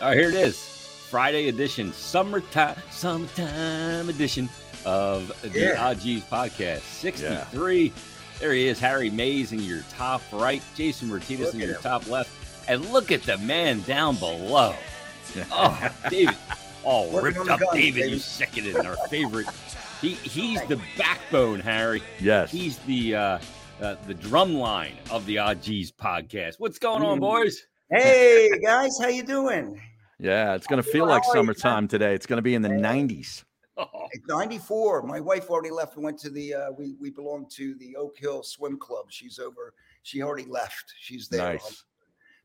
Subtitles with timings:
[0.00, 0.58] All right, here it is.
[1.10, 4.48] Friday edition, summertime, summertime edition
[4.84, 5.88] of the Yeah.
[5.88, 6.80] OGs podcast.
[6.80, 7.92] 63.
[8.40, 11.82] There he is, Harry Mayes in your top right, Jason Myrtetus Look in your him.
[11.82, 12.30] top left.
[12.68, 14.74] And look at the man down below.
[15.50, 16.36] Oh, David.
[16.84, 18.12] Oh, Working ripped up guns, David, baby.
[18.12, 19.46] you second in our favorite.
[20.00, 22.00] He he's the backbone, Harry.
[22.20, 22.50] Yes.
[22.52, 23.38] He's the uh,
[23.82, 26.54] uh the drum line of the OGs podcast.
[26.58, 27.22] What's going on, Mm.
[27.22, 27.66] boys?
[27.90, 29.80] Hey guys, how you doing?
[30.18, 31.54] yeah, it's going to feel like How are you, man?
[31.54, 32.14] summertime today.
[32.14, 33.44] It's going to be in the 90s.
[33.76, 35.02] Oh, It's 94.
[35.02, 38.16] My wife already left and went to the uh we we belong to the Oak
[38.18, 39.06] Hill Swim Club.
[39.10, 40.94] She's over, she already left.
[40.98, 41.42] She's there.
[41.52, 41.84] Nice.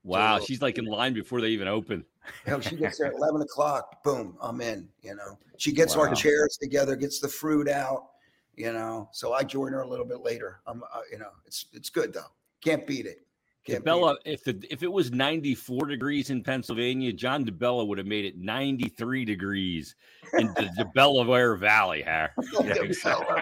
[0.03, 2.03] wow, So- she's like in line before they even open.
[2.45, 4.03] Hell, she gets there at 11 o'clock.
[4.03, 4.87] Boom, I'm in.
[5.01, 6.03] You know, she gets Wow.
[6.03, 8.09] our chairs together, gets the fruit out.
[8.55, 10.59] You know, so I join her a little bit later.
[10.67, 12.29] I'm, uh, you know, it's it's good though.
[12.63, 13.25] Can't beat it.
[13.67, 18.25] DeBella, if the if it was 94 degrees in Pennsylvania, John DeBella would have made
[18.25, 19.95] it 93 degrees
[20.33, 22.03] in the DeBellaware Valley.
[22.07, 22.27] Yeah.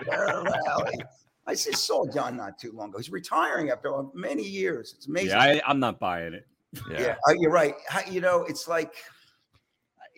[0.05, 0.99] Valley.
[1.47, 2.99] I just saw John not too long ago.
[2.99, 4.93] He's retiring after many years.
[4.95, 5.29] It's amazing.
[5.29, 6.45] Yeah, I, I'm not buying it.
[6.91, 7.01] Yeah.
[7.01, 7.73] yeah, uh, you're right.
[8.09, 8.93] You know, it's like,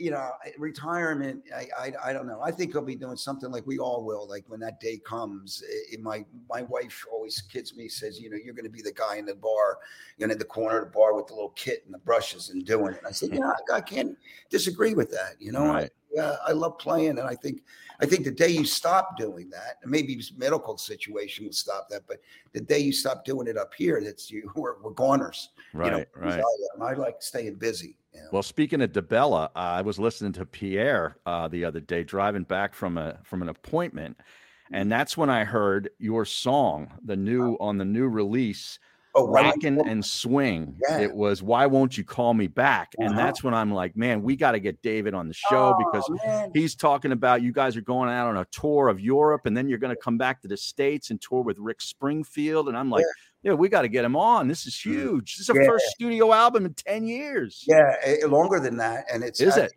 [0.02, 1.44] you know, retirement.
[1.56, 2.42] I, I, I don't know.
[2.42, 4.28] I think he'll be doing something like we all will.
[4.28, 8.30] Like when that day comes, i- i- my my wife always kids me, says, you
[8.30, 9.78] know, you're going to be the guy in the bar,
[10.18, 12.50] you know, in the corner of the bar with the little kit and the brushes
[12.50, 13.02] and doing it.
[13.08, 14.18] I said, yeah, I, I can't
[14.50, 15.36] disagree with that.
[15.40, 15.92] You know, Right.
[16.18, 17.62] I, uh, I love playing, and I think
[18.02, 22.18] I think the day you stop doing that, maybe medical situation will stop that, but
[22.54, 25.50] the day you stop doing it up here, that's you we're, we're goners.
[25.74, 26.42] Right, you know, right.
[26.42, 26.84] I.
[26.84, 27.98] I like staying busy.
[28.14, 28.20] Know?
[28.34, 32.44] Well, speaking of DeBella, uh, I was listening to Pierre uh, the other day driving
[32.44, 34.18] back from a from an appointment,
[34.72, 38.80] and that's when I heard your song, the new on the new release,
[39.16, 39.28] oh.
[39.28, 41.00] "Rockin' and Swing." Yeah.
[41.00, 43.18] It was "Why Won't You Call Me Back," and Uh-huh.
[43.18, 46.18] that's when I'm like, man, we got to get David on the show because Oh,
[46.26, 46.52] man.
[46.54, 49.70] he's talking about you guys are going out on a tour of Europe and then
[49.70, 52.68] you're going to come back to the States and tour with Rick Springfield.
[52.68, 54.48] And I'm like, yeah, we got to get him on.
[54.48, 55.38] This is huge.
[55.38, 55.68] This is our Yeah.
[55.68, 57.64] first studio album in 10 years.
[57.68, 59.72] yeah, eh, longer than that, and it's Is it?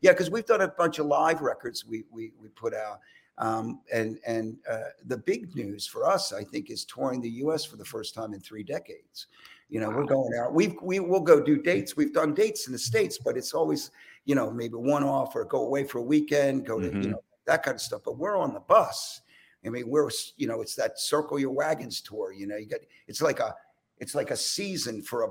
[0.00, 3.00] Yeah, because we've done a bunch of live records we we we put out,
[3.36, 7.66] um, and and uh, the big news for us, I think, is touring the U.S.
[7.66, 9.26] for the first time in three decades.
[9.68, 10.54] You know, we're going out.
[10.54, 11.96] We we will go do dates.
[11.96, 13.90] We've done dates in the states, but it's always
[14.24, 17.02] you know maybe one off or go away for a weekend, go to Mhm.
[17.04, 18.00] you know that kind of stuff.
[18.02, 19.20] But we're on the bus.
[19.64, 22.32] I mean, we're you know it's that circle your wagons tour.
[22.32, 23.54] You know, you got it's like a
[23.98, 25.28] it's like a season for a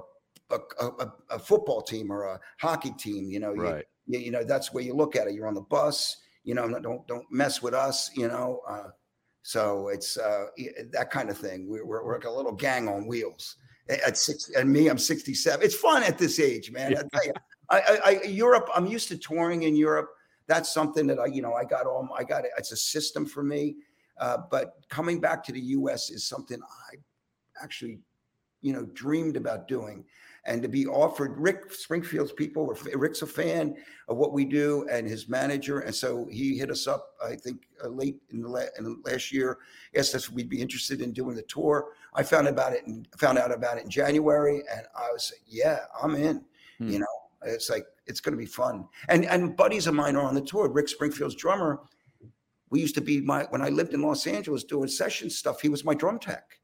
[0.51, 3.29] a, a, a football team or a hockey team.
[3.29, 3.85] You know, Right.
[4.07, 5.33] you, you know that's where you look at it.
[5.33, 6.17] You're on the bus.
[6.43, 8.09] You know, don't don't mess with us.
[8.15, 8.89] You know, uh,
[9.41, 10.47] so it's uh,
[10.91, 11.67] that kind of thing.
[11.67, 13.55] We're, we're we're like a little gang on wheels.
[14.05, 15.65] At six, and me, I'm 67.
[15.65, 16.95] It's fun at this age, man.
[16.95, 17.33] I tell you,
[17.71, 18.69] I, I, I Europe.
[18.75, 20.09] I'm used to touring in Europe.
[20.45, 22.07] That's something that I, you know, I got all.
[22.15, 22.51] I got it.
[22.55, 23.77] It's a system for me.
[24.19, 26.09] Uh, but coming back to the U.S.
[26.09, 26.95] is something I
[27.63, 27.99] actually,
[28.61, 30.03] you know, dreamed about doing.
[30.45, 33.75] And to be offered Rick Springfield's people were Rick's a fan
[34.07, 35.81] of what we do and his manager.
[35.81, 39.31] And so he hit us up I think uh, late in the la- in last
[39.31, 39.59] year
[39.95, 41.89] asked us if we'd be interested in doing the tour.
[42.13, 45.43] I found about it and found out about it in January and I was like
[45.45, 46.43] yeah I'm in.
[46.77, 46.89] Hmm.
[46.89, 47.05] you know
[47.45, 48.87] it's like it's going to be fun.
[49.09, 51.81] And and buddies of mine are on the tour Rick Springfield's drummer
[52.69, 55.69] we used to be my when I lived in Los Angeles doing session stuff he
[55.69, 56.59] was my drum tech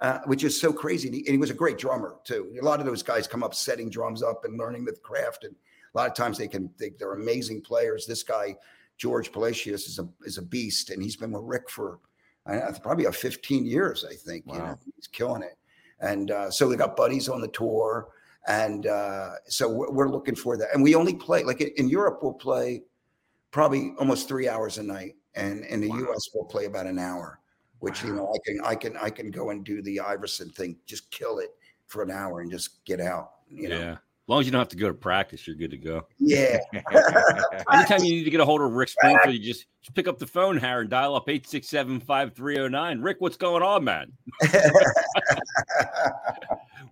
[0.00, 1.08] uh, which is so crazy.
[1.08, 2.52] And he, and he was a great drummer too.
[2.60, 5.54] A lot of those guys come up setting drums up and learning the craft, and
[5.94, 8.06] a lot of times they can they, they're amazing players.
[8.06, 8.56] This guy
[8.96, 11.98] George Palacios is a is a beast, and he's been with Rick for
[12.46, 14.44] uh, probably a 15 years, I think.
[14.46, 14.78] You know, Wow.
[14.96, 15.58] he's killing it.
[16.00, 18.08] And uh, so we got buddies on the tour,
[18.48, 20.68] and uh, so we're, we're looking for that.
[20.72, 22.84] And we only play like in Europe, we'll play
[23.50, 25.98] probably almost three hours a night, and in the Wow.
[25.98, 26.28] U.S.
[26.34, 27.38] we'll play about an hour
[27.80, 30.76] which you know I can I can I can go and do the Iverson thing,
[30.84, 31.50] just kill it
[31.86, 33.30] for an hour and just get out.
[33.48, 33.92] You know, Yeah.
[33.92, 36.06] As long as you don't have to go to practice, you're good to go.
[36.18, 36.58] yeah.
[37.72, 40.18] Anytime you need to get a hold of Rick Springfield, you just, just pick up
[40.18, 43.00] the phone, Harry, and dial up 867 5309.
[43.00, 44.12] Rick, what's going on, man?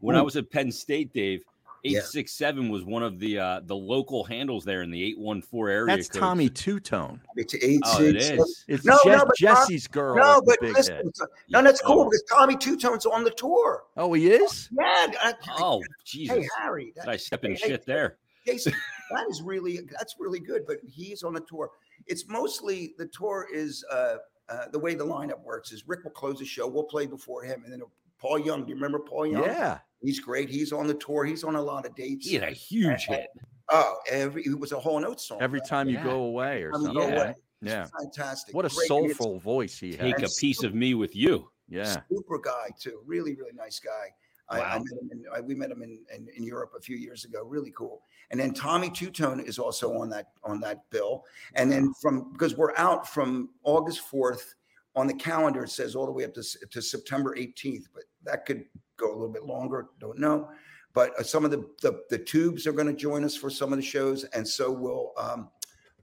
[0.00, 1.42] When I was at Penn State, Dave,
[1.84, 1.98] Yeah.
[1.98, 5.96] 867 was one of the uh, the local handles there in the 814 area.
[5.96, 6.20] That's code.
[6.20, 7.20] Tommy Tutone.
[7.36, 8.64] It's eight, Oh, it six.
[8.66, 10.16] It's No, Jess- no, but Tom- Jesse's girl.
[10.16, 11.18] No, but listen, hit.
[11.50, 12.04] no, that's cool Oh.
[12.04, 13.84] because Tommy Tutone's on the tour.
[13.96, 14.68] Oh, he is?
[14.72, 15.06] Yeah.
[15.22, 16.36] I- Oh, Jesus.
[16.36, 18.16] hey Harry, that, Did I step in hey, hey, shit there?
[18.46, 18.72] Jason,
[19.12, 20.66] that is really that's really good.
[20.66, 21.70] But he's on the tour.
[22.06, 24.16] It's mostly the tour is uh,
[24.48, 26.66] uh, the way the lineup works is Rick will close the show.
[26.66, 27.82] We'll play before him, and then
[28.18, 28.62] Paul Young.
[28.64, 29.42] Do you remember Paul Young?
[29.44, 29.78] Yeah.
[30.00, 30.48] He's great.
[30.48, 31.24] He's on the tour.
[31.24, 32.26] He's on a lot of dates.
[32.28, 33.28] He had a huge hit.
[33.70, 35.38] Oh, every it was a whole note song.
[35.42, 36.04] Every time you Yeah.
[36.04, 36.94] go away or something.
[36.94, 37.02] Yeah.
[37.22, 37.34] away.
[37.60, 37.86] Yeah.
[38.00, 38.54] fantastic.
[38.54, 38.90] What a Great.
[38.90, 41.50] And it's soulful voice he Take a And piece of me with you.
[41.68, 42.00] Yeah.
[42.10, 43.00] super guy too.
[43.04, 44.14] Really, really nice guy.
[44.48, 44.84] I, I Wow.
[44.84, 45.10] met him.
[45.12, 47.42] In, I, we met him in, in, in Europe a few years ago.
[47.44, 48.02] Really cool.
[48.30, 51.24] And then Tommy Tutone is also on that on that bill.
[51.54, 54.54] And then from because we're out from August fourth
[54.96, 58.46] on the calendar, it says all the way up to, to September 18th, but that
[58.46, 58.64] could
[58.96, 59.86] go a little bit longer.
[60.00, 60.48] Don't know.
[60.94, 63.72] But uh, some of the, the the tubes are going to join us for some
[63.72, 65.48] of the shows, and so will um,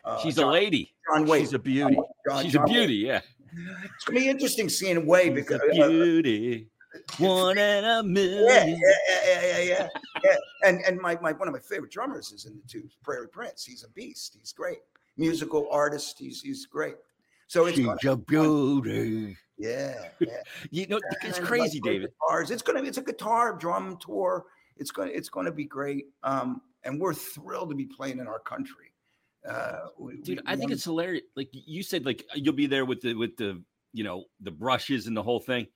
[0.05, 0.93] uh, She's a lady.
[1.11, 1.41] John Waite.
[1.41, 1.97] She's a beauty.
[2.29, 2.73] John- She's John a Waite.
[2.73, 2.93] beauty.
[2.95, 3.21] Yeah.
[3.95, 6.67] It's gonna be interesting seeing Waite She's because uh, beauty.
[7.17, 8.45] One in a million.
[8.47, 9.87] yeah, yeah, yeah, yeah, yeah,
[10.23, 10.35] yeah.
[10.63, 13.65] And and my, my one of my favorite drummers is in the tubes, Prairie Prince.
[13.65, 14.37] He's a beast.
[14.39, 14.79] He's great.
[15.17, 16.17] Musical artist.
[16.19, 16.95] He's he's great.
[17.47, 19.37] So it's She's a beauty.
[19.57, 20.41] Yeah, yeah.
[20.71, 22.09] You know, it's crazy, like, David.
[22.21, 22.51] Guitars.
[22.51, 24.45] It's gonna be it's a guitar drum tour.
[24.77, 26.05] It's gonna it's gonna be great.
[26.23, 28.93] Um, and we're thrilled to be playing in our country.
[29.47, 31.23] Uh, we, Dude, we I think it's hilarious.
[31.35, 33.61] Like you said, like you'll be there with the with the
[33.93, 35.67] you know the brushes and the whole thing.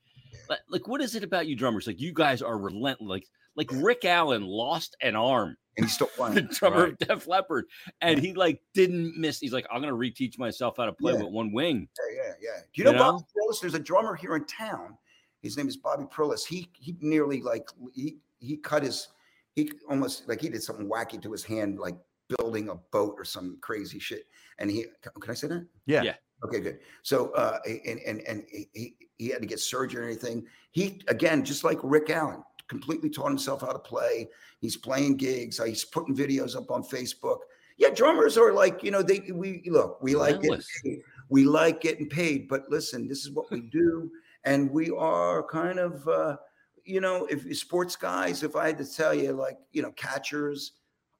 [0.48, 1.86] But like, what is it about you drummers?
[1.86, 3.08] Like you guys are relentless.
[3.08, 3.26] Like
[3.56, 6.34] like Rick Allen lost an arm, and he's still playing.
[6.34, 6.92] the drummer Right.
[6.92, 7.66] of Def Leppard,
[8.00, 9.38] and he like didn't miss.
[9.40, 11.22] He's like, I'm gonna reteach myself how to play Yeah.
[11.22, 11.88] with one wing.
[12.14, 12.60] Yeah, yeah, yeah.
[12.72, 13.60] Do you know, You Bobby Prillis?
[13.60, 14.96] There's a drummer here in town.
[15.42, 16.44] His name is Bobby Prillis.
[16.46, 19.08] He he nearly like he he cut his
[19.56, 21.96] he almost like he did something wacky to his hand, like
[22.38, 24.24] building a boat or some crazy shit.
[24.58, 25.66] And he can I say that?
[25.86, 26.02] Yeah.
[26.02, 26.14] Yeah.
[26.44, 26.78] Okay, good.
[27.02, 30.46] So uh and and and he- he he had to get surgery or anything.
[30.70, 34.28] He again, just like Rick Allen, completely taught himself how to play.
[34.60, 35.58] He's playing gigs.
[35.58, 37.38] uh, He's putting videos up on Facebook.
[37.76, 41.02] Yeah, drummers are like, you know, they we look, we like paid.
[41.28, 44.10] We like getting paid, but listen, this is what we do.
[44.44, 46.36] And we are kind of uh,
[46.84, 50.72] you know, if sports guys, if I had to tell you, like, you know, catchers,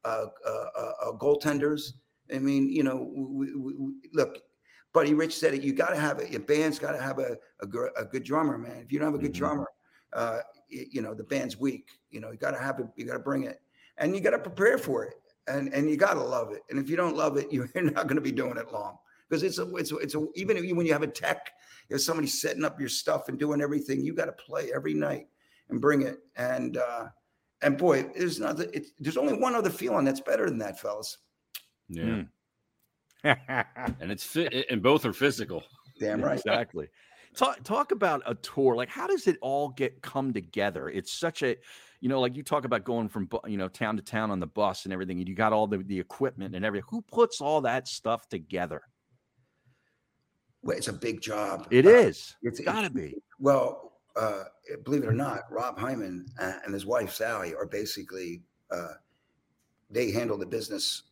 [0.04, 1.92] uh, uh, uh, uh goaltenders,
[2.34, 4.38] I mean, you know, we, we, we, look,
[4.92, 5.62] Buddy Rich said it.
[5.62, 6.30] You got to have it.
[6.30, 7.66] Your band's got to have a, a,
[8.02, 8.78] a good drummer, man.
[8.84, 9.42] If you don't have a good Mhm.
[9.42, 9.68] drummer,
[10.12, 11.88] uh, you know the band's weak.
[12.10, 12.86] You know, you got to have it.
[12.96, 13.60] You got to bring it,
[13.98, 15.14] and you got to prepare for it,
[15.46, 16.62] and and you got to love it.
[16.70, 18.96] And if you don't love it, you're not going to be doing it long
[19.28, 21.50] because it's a it's a, it's a even if you, when you have a tech,
[21.88, 24.02] there's somebody setting up your stuff and doing everything.
[24.02, 25.26] You got to play every night
[25.68, 26.18] and bring it.
[26.36, 27.06] And uh,
[27.62, 28.70] and boy, there's nothing.
[28.72, 31.18] It's, there's only one other feeling that's better than that, fellas.
[31.88, 32.28] Yeah, Mm.
[34.00, 35.62] and it's fit, and both are physical.
[35.98, 36.38] Damn right.
[36.38, 36.88] Exactly.
[37.36, 38.74] Talk talk about a tour.
[38.74, 40.88] Like, how does it all get come together?
[40.88, 41.56] It's such a,
[42.00, 44.46] you know, like you talk about going from you know town to town on the
[44.46, 46.86] bus and everything, and you got all the the equipment and everything.
[46.90, 48.82] Who puts all that stuff together?
[50.62, 51.68] Well, it's a big job.
[51.70, 52.36] It Uh, is.
[52.42, 53.16] It's got to be.
[53.38, 54.44] Well, uh,
[54.84, 58.94] believe it or not, Rob Hyman uh, and his wife Sally are basically uh,
[59.88, 61.04] they handle the business.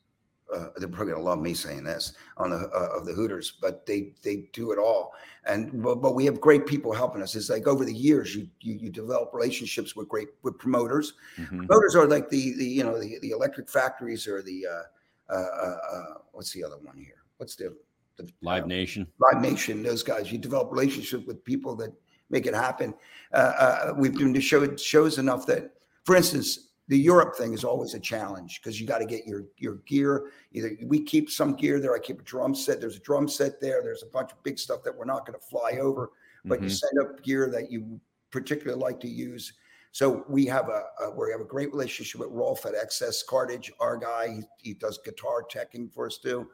[0.55, 3.85] Uh, they're probably gonna love me saying this on the uh, of the Hooters, but
[3.87, 5.13] they they do it all.
[5.45, 7.35] And but, but we have great people helping us.
[7.35, 11.15] It's like over the years, you you, you develop relationships with great with promoters.
[11.37, 11.67] Mhm.
[11.67, 14.83] Promoters are like the the you know the, the electric factories or the uh,
[15.31, 17.23] uh, uh, uh, what's the other one here?
[17.37, 17.77] What's the,
[18.17, 19.07] the Live uh, Nation.
[19.21, 20.33] Live Nation, those guys.
[20.33, 21.93] You develop relationships with people that
[22.31, 22.95] make it happen.
[23.33, 25.73] Uh, uh, we've been to show shows enough that,
[26.05, 29.45] for instance, the Europe thing is always a challenge because you got to get your
[29.59, 30.31] your gear.
[30.53, 31.95] Either we keep some gear there.
[31.95, 32.81] I keep a drum set.
[32.81, 33.83] There's a drum set there.
[33.83, 36.11] There's a bunch of big stuff that we're not going to fly over,
[36.47, 36.81] but you Mhm.
[36.81, 39.53] send up gear that you particularly like to use.
[39.93, 43.71] So we have a, a we have a great relationship with Rolf at XS Cartage,
[43.81, 44.29] our guy.
[44.29, 46.49] He, he does guitar teching for us too,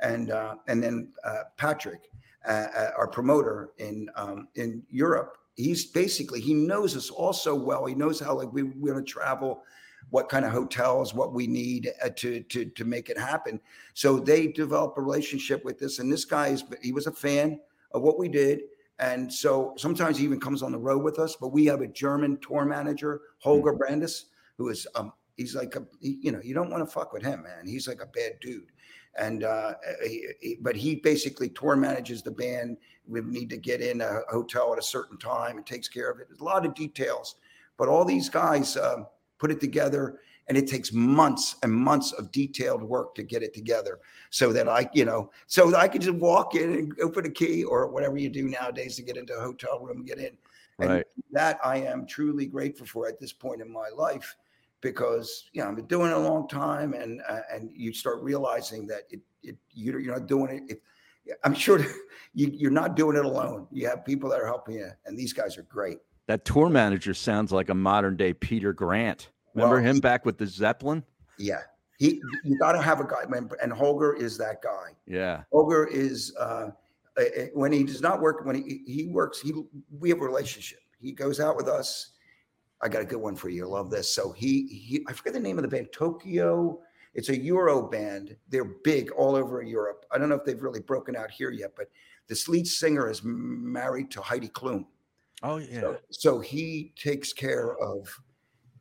[0.00, 2.10] and uh, and then uh, Patrick,
[2.46, 5.36] uh, uh, our promoter in um, in Europe.
[5.56, 7.86] He's basically he knows us all so well.
[7.86, 9.62] He knows how like we we're going to travel,
[10.08, 13.60] what kind of hotels, what we need uh, to to to make it happen.
[13.94, 17.60] So they develop a relationship with this, and this guy is he was a fan
[17.92, 18.62] of what we did.
[18.98, 21.34] And so sometimes he even comes on the road with us.
[21.40, 24.26] But we have a German tour manager, Holger Brandis,
[24.58, 27.42] who is um he's like a you know you don't want to fuck with him,
[27.42, 27.66] man.
[27.66, 28.72] He's like a bad dude.
[29.18, 32.76] And uh, he, he- but he basically tour manages the band.
[33.08, 36.20] We need to get in a hotel at a certain time and takes care of
[36.20, 36.28] it.
[36.28, 37.34] There's a lot of details,
[37.76, 39.06] but all these guys um,
[39.40, 43.54] put it together, and it takes months and months of detailed work to get it
[43.54, 47.26] together so that I, you know, so that I could just walk in and open
[47.26, 50.18] a key or whatever you do nowadays to get into a hotel room and get
[50.18, 50.36] in.
[50.78, 51.06] And Right.
[51.32, 54.36] that I am truly grateful for at this point in my life
[54.80, 58.22] because you know I've been doing it a long time and uh, and you start
[58.22, 60.80] realizing that it, it you're, you're not doing it.
[61.26, 61.78] It, I'm sure
[62.34, 63.66] you, you're not doing it alone.
[63.70, 65.98] You have people that are helping you, and these guys are great.
[66.30, 69.30] That tour manager sounds like a modern day Peter Grant.
[69.52, 71.02] Remember Well, him he- back with the Zeppelin?
[71.40, 71.62] Yeah,
[71.98, 73.24] he you got to have a guy,
[73.60, 74.94] and Holger is that guy.
[75.08, 75.42] Yeah.
[75.50, 76.70] Holger is uh,
[77.52, 79.40] when he does not work when he he works.
[79.40, 79.52] He
[79.98, 80.78] we have a relationship.
[81.00, 82.12] He goes out with us.
[82.80, 83.64] I got a good one for you.
[83.66, 84.08] I love this.
[84.08, 85.88] So he he I forget the name of the band.
[85.90, 86.78] Tokyo.
[87.12, 88.36] It's a Euro band.
[88.50, 90.06] They're big all over Europe.
[90.12, 91.90] I don't know if they've really broken out here yet, but
[92.28, 94.84] this lead singer is married to Heidi Klum.
[95.42, 95.80] Oh yeah.
[95.80, 98.08] So, so he takes care of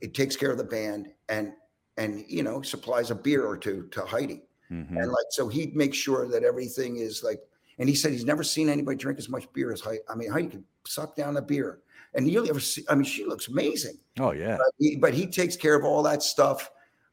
[0.01, 1.53] it takes care of the band and
[1.97, 4.43] and you know supplies a beer or two to Heidi.
[4.71, 4.89] Mhm.
[4.89, 7.39] And like so he makes sure that everything is like
[7.77, 10.01] and he said he's never seen anybody drink as much beer as Heidi.
[10.09, 11.79] I mean, Heidi can suck down a beer.
[12.15, 13.97] And you'll ever see I mean, she looks amazing.
[14.19, 14.57] Oh yeah.
[14.57, 16.69] But he, but he takes care of all that stuff.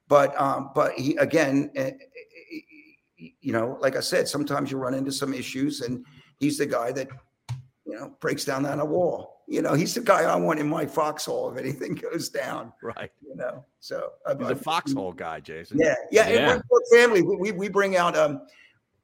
[0.08, 4.78] But um, but he again, eh, eh, eh, you know, like I said, sometimes you
[4.78, 6.04] run into some issues, and
[6.38, 7.08] he's the guy that
[7.84, 9.35] you know breaks down that wall.
[9.48, 12.72] You know, he's the guy I want in my foxhole if anything goes down.
[12.82, 13.12] Right.
[13.26, 15.78] You know, so He's I- a foxhole guy, Jason.
[15.78, 16.52] Yeah, yeah, Yeah.
[16.54, 17.22] And we're family.
[17.22, 18.42] We, we we bring out um,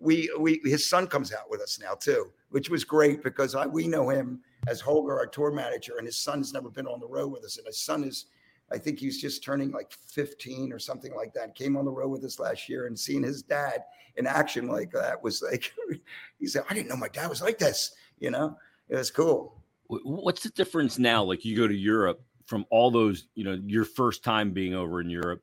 [0.01, 3.67] we we his son comes out with us now too, which was great because I
[3.67, 7.07] we know him as Holger, our tour manager, and his son's never been on the
[7.07, 8.27] road with us, and his son is.
[8.71, 11.55] I think he's just turning like 15 or something like that.
[11.55, 13.85] Came on the road with us last year and seeing his dad
[14.17, 15.75] in action like that was like,
[16.39, 17.95] he said, I didn't know my dad was like this.
[18.19, 18.57] You know,
[18.89, 19.62] it was cool.
[19.93, 21.23] Wh- What's the difference now?
[21.25, 25.01] Like you go to Europe from all those, you know, your first time being over
[25.01, 25.43] in Europe,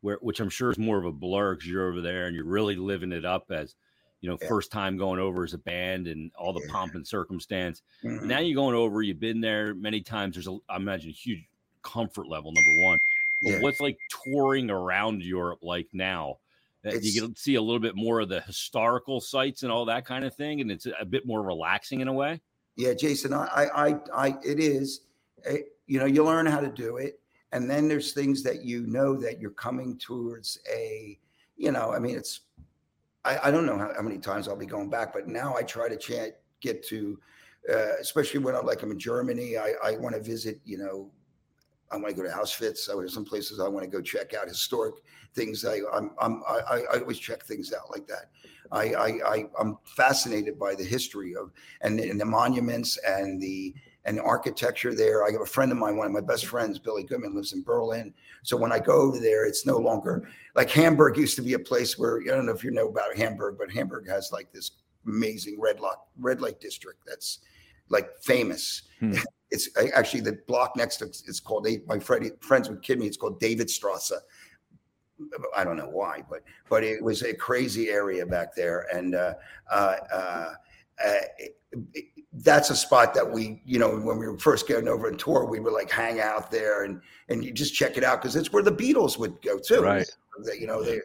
[0.00, 2.44] where which I'm sure is more of a blur because you're over there and you're
[2.44, 3.74] really living it up as,
[4.20, 4.48] you know, Yeah.
[4.48, 6.72] first time going over as a band and all the Yeah.
[6.72, 7.82] pomp and circumstance.
[8.04, 8.22] Mhm.
[8.24, 10.34] Now you're going over, you've been there many times.
[10.36, 11.46] There's a, I imagine, a huge
[11.82, 12.52] comfort level.
[12.52, 12.98] Number one,
[13.42, 13.60] but Yeah.
[13.60, 16.38] what's like touring around Europe like now?
[16.82, 20.06] That you can see a little bit more of the historical sites and all that
[20.06, 22.40] kind of thing, and it's a bit more relaxing in a way.
[22.80, 25.02] Yeah, Jason, I, I, I, it is.
[25.44, 27.20] eh, you know, you learn how to do it,
[27.52, 31.18] and then there's things that you know that you're coming towards a.
[31.58, 32.40] You know, I mean, it's.
[33.26, 35.62] I, I don't know how, how many times I'll be going back, but now I
[35.62, 36.32] try to chant,
[36.62, 37.18] get to,
[37.70, 39.58] uh, especially when I'm like I'm in Germany.
[39.58, 40.58] I, I want to visit.
[40.64, 41.10] You know,
[41.90, 42.88] I want to go to Auschwitz.
[42.88, 44.96] I there's some places I want to go check out historic
[45.34, 45.64] things.
[45.64, 48.30] I, I'm, I'm, I, I always check things out like that.
[48.72, 53.40] I, I, I, I'm fascinated by the history of and the, and the monuments and
[53.40, 53.74] the
[54.06, 55.24] and the architecture there.
[55.26, 57.62] I have a friend of mine, one of my best friends, Billy Goodman, lives in
[57.62, 58.14] Berlin.
[58.42, 61.58] So when I go over there, it's no longer like Hamburg used to be a
[61.58, 64.70] place where I don't know if you know about Hamburg, but Hamburg has like this
[65.06, 67.40] amazing red light red light district that's
[67.88, 68.82] like famous.
[69.00, 69.14] Hmm.
[69.50, 73.06] It's actually the block next to it's called my friend, friends would kid me.
[73.06, 74.12] It's called David Strasse.
[75.54, 79.34] I don't know why, but but it was a crazy area back there, and uh,
[79.70, 81.56] uh, uh, uh, it-
[81.94, 82.04] it-
[82.34, 85.44] that's a spot that we, you know, when we were first getting over on tour,
[85.46, 88.52] we would like hang out there and and you just check it out because it's
[88.52, 89.82] where the Beatles would go too.
[89.82, 90.08] Right.
[90.58, 91.02] You know, there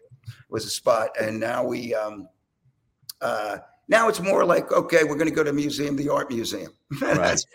[0.50, 2.30] was a spot, and now we, um,
[3.22, 6.72] uh, now it's more like okay, we're going to go to museum, the art museum.
[7.02, 7.46] That's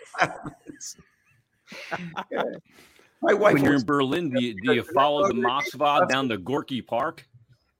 [0.81, 2.25] what.
[2.31, 2.43] Yeah.
[3.23, 3.53] My wife.
[3.53, 6.81] when you're was- in Berlin, do you, do you follow the Moskva down to Gorky
[6.81, 7.23] Park?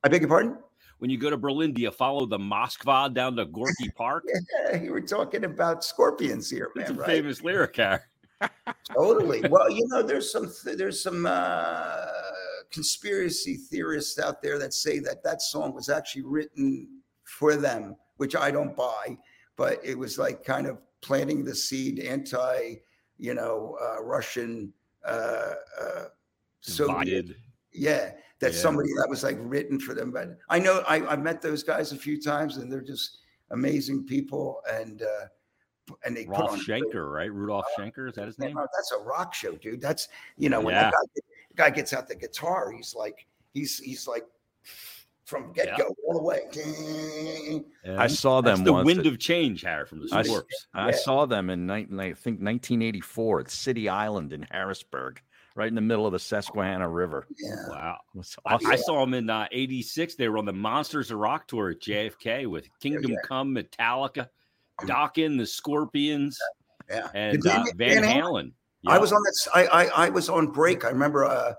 [0.04, 0.58] I beg your pardon.
[1.00, 4.24] When you go to Berlin, do you follow the Moskva down to Gorky Park?
[4.70, 6.94] Yeah, you were talking about scorpions here, It's a.
[6.94, 7.08] Right?
[7.08, 8.08] famous lyric there.
[8.96, 9.44] Totally.
[9.50, 12.06] Well, you know, there's some there's some uh,
[12.72, 16.88] conspiracy theorists out there that say that that song was actually written
[17.24, 19.18] for them, which I don't buy.
[19.58, 22.76] But it was like kind of planting the seed anti,
[23.22, 24.74] you know, uh, Russian,
[25.06, 26.06] uh, uh,
[26.60, 27.28] Soviet.
[27.72, 28.60] Yeah, that Yeah.
[28.60, 30.12] somebody that was like written for them.
[30.12, 33.20] But I know I, I've met those guys a few times, and they're just
[33.52, 34.62] amazing people.
[34.70, 35.28] And uh,
[36.04, 37.32] and they put on Schenker, right?
[37.32, 38.56] Rudolf Schenker, is that his name?
[38.56, 39.82] that's a rock show, dude.
[39.82, 40.90] That's you know when Yeah.
[40.90, 40.94] that
[41.56, 44.26] guy, guy gets out the guitar, he's like he's he's like
[45.32, 46.42] from get go all the way.
[47.98, 48.86] I saw That's them the once.
[48.86, 50.68] wind of change, Harry, from the I s- Scorps.
[50.74, 50.96] I Yeah.
[50.98, 55.22] saw them in, nine- I think 1984 at City Island in Harrisburg,
[55.56, 57.26] right in the middle of the Susquehanna River.
[57.40, 57.98] Yeah, Wow.
[58.14, 58.72] It was I, awesome.
[58.72, 60.16] I saw them in uh, 86.
[60.16, 63.18] They were on the Monsters of Rock tour at JFK with Kingdom yeah.
[63.26, 64.28] Come, Metallica,
[64.82, 66.38] Dokken, the Scorpions,
[66.90, 67.08] yeah.
[67.16, 68.52] and uh, Van- Van Van Halen.
[68.86, 69.36] I was on that.
[69.40, 70.84] s- I, I I was on break.
[70.86, 71.54] I remember uh,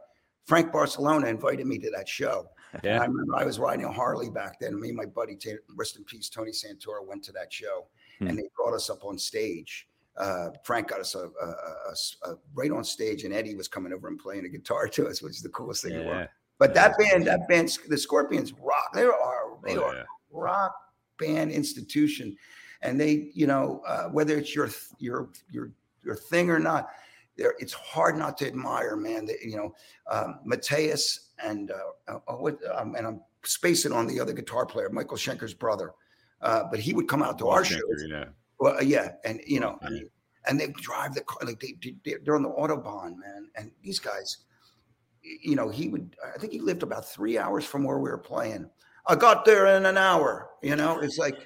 [0.46, 2.48] Frank Barsalona invited me to that show.
[2.82, 3.00] Yeah.
[3.00, 4.80] I remember I was riding a Harley back then.
[4.80, 5.36] Me and my buddy,
[5.76, 7.86] rest in peace, Tony Santoro, went to that show,
[8.18, 8.28] Hmm.
[8.28, 9.88] and they brought us up on stage.
[10.16, 13.92] Uh, Frank got us a, a, a- a right on stage, and Eddie was coming
[13.92, 16.20] over and playing a guitar to us, which is the coolest thing in the world.
[16.20, 16.26] Yeah.
[16.58, 18.92] But that band, that band, the Scorpions rock.
[18.94, 20.02] They are, they Oh, are yeah.
[20.30, 20.72] rock
[21.18, 22.36] band institution,
[22.82, 25.72] and they, you know, uh, whether it's your your your
[26.04, 26.90] your thing or not,
[27.36, 29.26] there it's hard not to admire, man.
[29.26, 29.74] That you know,
[30.10, 34.88] um, Matthias and uh, uh, what, um, and I'm spacing on the other guitar player,
[34.90, 35.92] Michael Schenker's brother.
[36.40, 37.80] Uh, but he would come out to our shows.
[38.08, 38.24] Yeah.
[38.58, 40.08] Well, uh, yeah, and you know, I mean,
[40.46, 41.74] and they drive the car like they,
[42.04, 43.48] they they're on the autobahn, man.
[43.54, 44.38] And these guys,
[45.22, 46.16] you know, he would.
[46.34, 48.68] I think he lived about three hours from where we were playing.
[49.06, 50.50] I got there in an hour.
[50.62, 51.36] You know, it's like,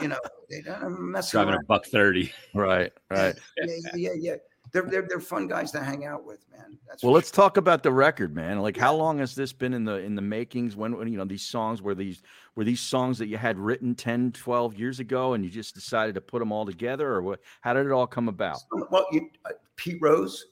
[0.00, 0.18] you know,
[0.48, 1.62] they don't mess Driving around.
[1.62, 2.32] a buck thirty.
[2.54, 3.36] Right, right.
[3.56, 4.34] Yeah, yeah, yeah, yeah.
[4.72, 6.78] They're, they're they're fun guys to hang out with, man.
[6.86, 8.60] That's Well, let's talk about the record, man.
[8.60, 10.76] Like, how long has this been in the in the makings?
[10.76, 12.22] When, when you know these songs were these
[12.54, 16.14] were these songs that you had written 10, 12 years ago, and you just decided
[16.14, 17.40] to put them all together, or what?
[17.60, 18.58] How did it all come about?
[18.72, 18.88] sure.
[18.90, 20.44] Well, you, uh, Pete Rose,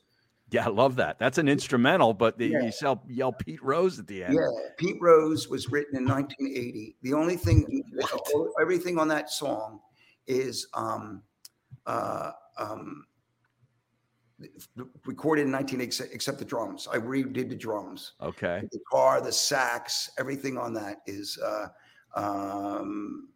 [0.51, 1.19] Yeah, I love that.
[1.19, 2.63] That's an instrumental, but the, Yeah.
[2.63, 4.35] you sell, yell Pete Rose at the end.
[4.35, 6.97] Yeah, Pete Rose was written in 1980.
[7.03, 7.85] The only thing,
[8.61, 9.81] everything on that song
[10.27, 11.23] is um,
[11.85, 13.05] uh, um,
[15.05, 16.89] recorded in 1980, except the drums.
[16.91, 18.13] I redid the drums.
[18.23, 18.63] Okay.
[18.63, 21.69] The guitar, the sax, everything on that is uh,
[22.15, 23.29] um,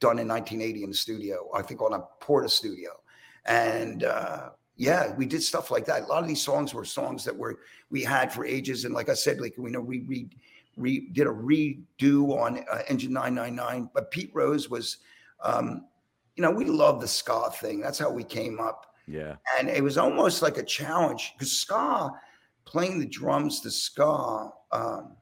[0.00, 1.48] done in 1980 in the studio.
[1.54, 2.90] I think on a Porta studio,
[3.46, 6.02] and uh, yeah, we did stuff like that.
[6.02, 9.08] A lot of these songs were songs that were we had for ages, and like
[9.08, 10.28] I said, like we know we re,
[10.76, 13.90] re did a redo on uh, Engine 999.
[13.94, 14.98] But Pete Rose was,
[15.42, 15.86] um,
[16.36, 17.80] you know, we love the ska thing.
[17.80, 19.36] That's how we came up Yeah.
[19.58, 22.10] and it was almost like a challenge because ska
[22.64, 25.16] playing the drums to ska um,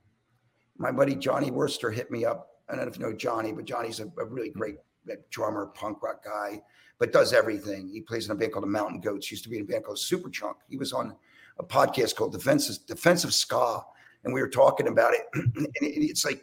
[0.77, 2.49] my buddy johnny Wurster hit me up.
[2.69, 4.79] I don't know if you know johnny but johnny's a, a really great
[5.11, 6.63] uh, drummer punk rock guy
[6.99, 7.89] but does everything.
[7.89, 9.31] He plays in a band called the mountain goats.
[9.31, 11.15] Used to be in a band called Superchunk he was on
[11.59, 13.83] a podcast called defensive defensive ska
[14.25, 15.23] and we were talking about it.
[15.35, 16.43] And it's like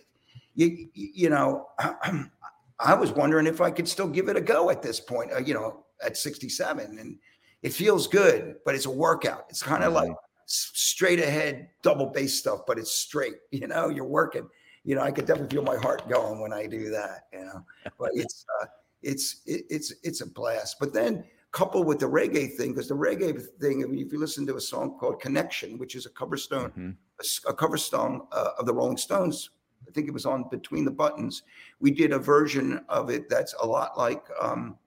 [0.56, 1.68] you, you know
[2.80, 5.40] i was wondering if i could still give it a go at this point uh,
[5.40, 7.18] you know at 67 and
[7.64, 9.46] it feels good, but it's a workout.
[9.50, 9.96] It's kind of Mhm.
[9.96, 10.16] like
[10.46, 13.36] straight ahead double bass stuff, but it's straight.
[13.52, 14.48] You know, you're working.
[14.84, 17.28] You know, I could definitely feel my heart going when I do that.
[17.34, 17.66] You know,
[17.98, 18.68] but it's uh,
[19.02, 20.78] it's it, it's it's a blast.
[20.80, 24.20] But then coupled with the reggae thing, because the reggae thing, if you if you
[24.20, 26.98] listen to a song called "Connection," which is a cover stone Mhm.
[27.20, 29.50] a, a cover song uh, of the Rolling Stones.
[29.88, 31.44] I think it was on Between the Buttons.
[31.80, 34.78] We did a version of it that's a lot like um,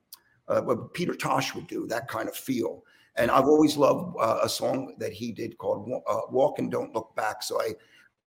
[0.48, 2.84] uh, what Peter Tosh would do, that kind of feel.
[3.16, 6.94] And I've always loved uh, a song that he did called uh, "Walk and Don't
[6.94, 7.72] Look Back." So I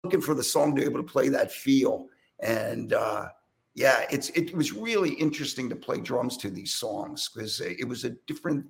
[0.03, 2.07] looking for the song to be able to play that feel.
[2.39, 3.27] And uh,
[3.75, 8.03] yeah, it's it was really interesting to play drums to these songs because it was
[8.05, 8.65] a different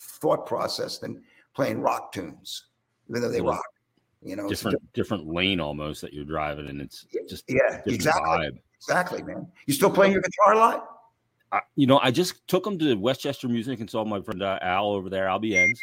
[0.00, 1.22] thought process than
[1.54, 2.66] playing rock tunes,
[3.08, 3.50] even though they Yeah.
[3.50, 3.64] rock.
[4.20, 7.94] You know, a Different different lane almost that you're driving, and it's just Yeah, different
[7.94, 8.22] exactly.
[8.22, 8.58] vibe.
[8.74, 9.46] Exactly, man.
[9.66, 10.97] You still playing your guitar a lot?
[11.52, 14.58] I, you know, I just took him to Westchester Music and saw my friend uh,
[14.62, 15.78] Al over there, Al Bienz,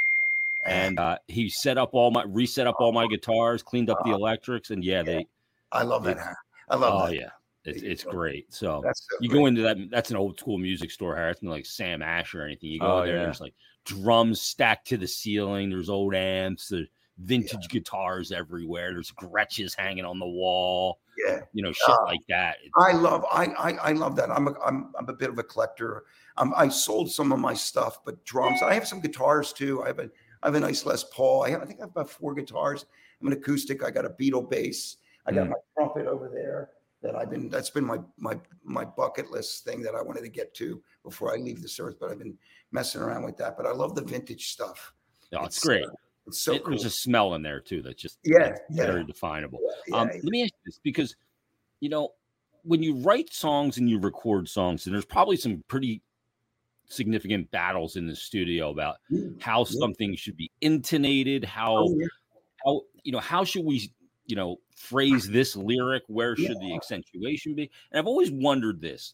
[0.65, 4.11] and uh, he set up all my reset up all my guitars, cleaned up the
[4.11, 5.25] electrics, and yeah, they
[5.71, 6.35] I love that.
[6.69, 7.15] I love oh that.
[7.15, 7.29] yeah,
[7.65, 8.53] it's it's great.
[8.53, 9.39] So so you great.
[9.39, 11.31] go into that that's an old school music store, Harry.
[11.31, 12.69] It's like Sam Ash or anything.
[12.71, 13.21] You go Oh, in there, yeah.
[13.21, 13.53] and there's like
[13.85, 15.69] drums stacked to the ceiling.
[15.69, 16.67] There's old amps.
[16.69, 18.93] There's vintage guitars everywhere.
[18.93, 20.99] There's Gretches hanging on the wall.
[21.25, 22.57] Yeah, You know, shit Uh, like that.
[22.77, 23.25] I love.
[23.31, 24.29] I I, I love that.
[24.29, 26.03] I'm a I'm, I'm a bit of a collector.
[26.37, 28.61] Um, I sold some of my stuff, but drums.
[28.61, 29.81] I have some guitars too.
[29.83, 30.09] I have a
[30.43, 31.43] I have a nice Les Paul.
[31.43, 32.85] I have I think I have about four guitars.
[33.21, 33.81] I'm an acoustic.
[33.83, 34.97] I got a Beatle bass.
[35.25, 35.51] I got Mm.
[35.51, 36.71] my trumpet over there.
[37.01, 37.49] That I've been.
[37.49, 41.33] That's been my my my bucket list thing that I wanted to get to before
[41.33, 41.95] I leave this earth.
[41.99, 42.37] But I've been
[42.71, 43.55] messing around with that.
[43.57, 44.91] But I love the vintage stuff.
[45.33, 45.85] oh, it's, it's, uh, great.
[46.27, 46.71] It's so It- cool.
[46.71, 48.85] There's a smell in there too that's just Yeah, that's yeah.
[48.85, 49.59] very definable.
[49.87, 51.15] Yeah, Um, let me ask you this because,
[51.79, 52.13] you know,
[52.63, 56.01] when you write songs and you record songs, and there's probably some pretty
[56.87, 59.79] significant battles in the studio about Mm, how yeah.
[59.79, 62.07] something should be intonated, how Oh, yeah.
[62.63, 63.91] how you know how should we
[64.27, 69.13] you know phrase this lyric where should the accentuation be and i've always wondered this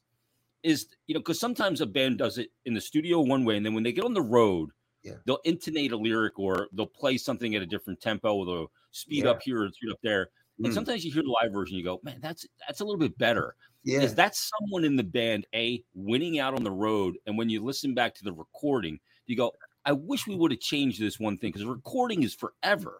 [0.63, 3.65] is you know because sometimes a band does it in the studio one way and
[3.65, 4.69] then when they get on the road
[5.03, 5.13] Yeah.
[5.25, 9.23] they'll intonate a lyric or they'll play something at a different tempo or they'll speed
[9.25, 9.31] Yeah.
[9.31, 10.73] up here and speed up there and Mm.
[10.73, 13.55] sometimes you hear the live version you go man that's that's a little bit better
[13.83, 14.01] Yeah.
[14.01, 17.63] is that someone in the band a winning out on the road and when you
[17.63, 19.53] listen back to the recording you go
[19.85, 22.99] i wish we would have changed this one thing because recording is forever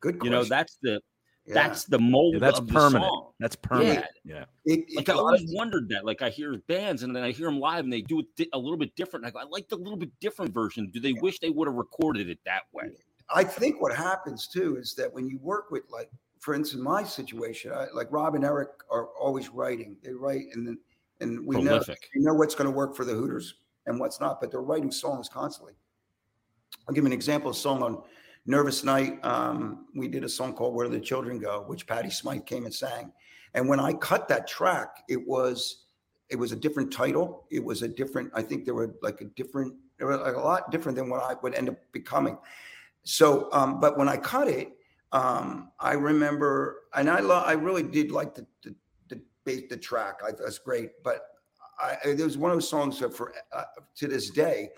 [0.00, 1.00] Good you know that's the
[1.46, 1.54] Yeah.
[1.54, 3.04] that's the mold Yeah, that's of the permanent.
[3.04, 3.32] song.
[3.38, 4.04] That's permanent.
[4.24, 4.44] Yeah.
[4.64, 6.04] It- it- Like I a lot always of- wondered that.
[6.04, 8.48] Like I hear bands and then I hear them live and they do it di-
[8.52, 9.24] a little bit different.
[9.26, 10.90] I go, I like the little bit different version.
[10.92, 12.90] Do they wish they would have recorded it that way?
[13.34, 17.02] I think what happens too is that when you work with, like, for instance, my
[17.04, 19.96] situation, I, like Rob and Eric are always writing.
[20.02, 20.78] They write, and then
[21.20, 21.80] and we know
[22.14, 23.54] we know what's going to work for the Hooters
[23.86, 25.72] and what's not, but they're writing songs constantly.
[26.86, 27.50] I'll give you an example.
[27.50, 28.02] Of a song on
[28.46, 29.18] Nervous Night.
[29.24, 32.74] Um, we did a song called "Where the Children Go," which Patty Smyth came and
[32.74, 33.12] sang.
[33.54, 35.84] And when I cut that track, it was
[36.28, 37.46] it was a different title.
[37.50, 38.30] It was a different.
[38.34, 39.74] I think there were like a different.
[39.98, 42.38] There were like a lot different than what I would end up becoming.
[43.02, 44.72] So, um, but when I cut it,
[45.12, 48.74] um, I remember, and I lo- I really did like the the
[49.44, 50.20] the, the, track.
[50.26, 51.22] I, that's great, but
[51.78, 53.62] I, there was one of those songs that for uh,
[53.94, 54.70] to this day,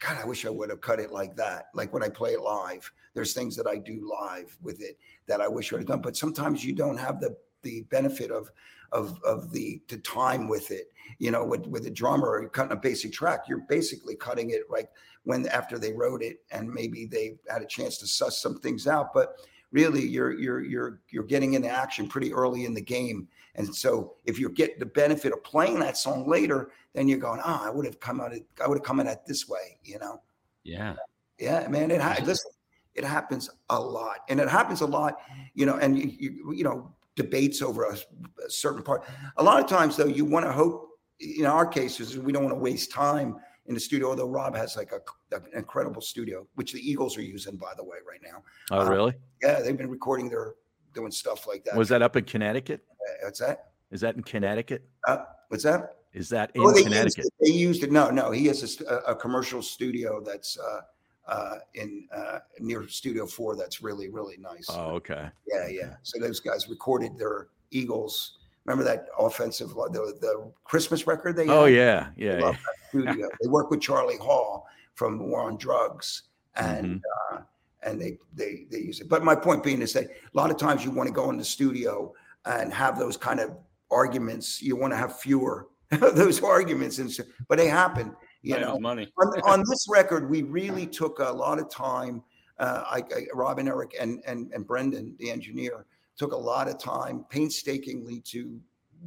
[0.00, 1.66] God, I wish I would have cut it like that.
[1.74, 5.40] Like when I play it live, there's things that I do live with it that
[5.40, 6.00] I wish I would have done.
[6.00, 8.50] But sometimes you don't have the the benefit of
[8.92, 10.90] of of the the time with it.
[11.18, 14.90] You know, with with a drummer cutting a basic track, you're basically cutting it like
[15.24, 18.86] when after they wrote it and maybe they had a chance to suss some things
[18.86, 19.12] out.
[19.12, 19.36] But
[19.70, 23.28] really, you're you're you're you're getting into action pretty early in the game.
[23.54, 27.40] And so if you get the benefit of playing that song later, then you're going,
[27.44, 29.48] ah, oh, I would have come out, of, I would have come in at this
[29.48, 30.20] way, you know?
[30.62, 30.94] Yeah.
[31.40, 31.90] Yeah, man.
[31.90, 32.50] It ha- listen,
[32.94, 35.20] it happens a lot, and it happens a lot,
[35.54, 35.76] you know.
[35.76, 39.04] And you, you, you know, debates over a, a, certain part.
[39.38, 40.88] A lot of times, though, you want to hope.
[41.18, 43.36] In our cases, we don't want to waste time
[43.66, 44.08] in the studio.
[44.08, 45.00] Although Rob has like a,
[45.34, 48.42] an incredible studio, which the Eagles are using, by the way, right now.
[48.70, 49.14] Oh, really?
[49.42, 50.54] yeah, they've been recording their
[50.94, 51.76] doing stuff like that.
[51.76, 52.84] Was that up in Connecticut?
[53.22, 53.70] What's that?
[53.90, 54.88] Is that in Connecticut?
[55.06, 55.96] Uh, what's that?
[56.12, 57.18] Is that in oh, they Connecticut?
[57.18, 57.92] Used they used it.
[57.92, 58.30] No, no.
[58.30, 60.80] He has a, a commercial studio that's uh,
[61.28, 63.56] uh, in uh, near Studio Four.
[63.56, 64.66] That's really really nice.
[64.70, 65.28] Oh, okay.
[65.46, 65.94] Yeah, yeah.
[66.02, 68.38] So those guys recorded their Eagles.
[68.64, 71.48] Remember that offensive the, the Christmas record they?
[71.48, 72.38] Oh yeah, yeah.
[72.38, 72.56] yeah.
[72.88, 73.28] studio.
[73.40, 76.24] they work with Charlie Hall from War on Drugs,
[76.56, 77.42] and mm-hmm.
[77.82, 79.08] And they they they use it.
[79.08, 81.38] But my point being is that a lot of times you want to go in
[81.38, 82.12] the studio
[82.44, 83.56] and have those kind of
[83.90, 84.62] arguments.
[84.62, 88.14] You want to have fewer those arguments, and so, but they happen.
[88.42, 89.06] You know, money.
[89.18, 92.22] on, on, this record, we really took a lot of time.
[92.58, 95.84] Uh, I, I, Robin, Eric, and and and Brendan, the engineer,
[96.16, 98.58] took a lot of time, painstakingly, to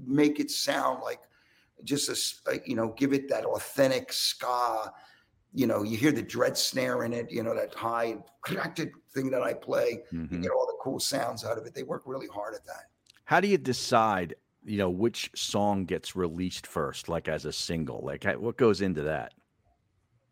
[0.06, 1.20] make it sound like
[1.84, 2.10] just
[2.48, 4.92] a, you know, give it that authentic ska.
[5.54, 7.32] You know, you hear the dread snare in it.
[7.32, 10.04] You know that high connected thing that I play.
[10.12, 10.36] Mm-hmm.
[10.36, 11.76] You get all the cool sounds out of it.
[11.76, 12.86] They work really hard at that.
[13.26, 14.36] How do you decide,
[14.66, 18.02] you know, which song gets released first, like as a single?
[18.04, 19.34] Like what goes into that?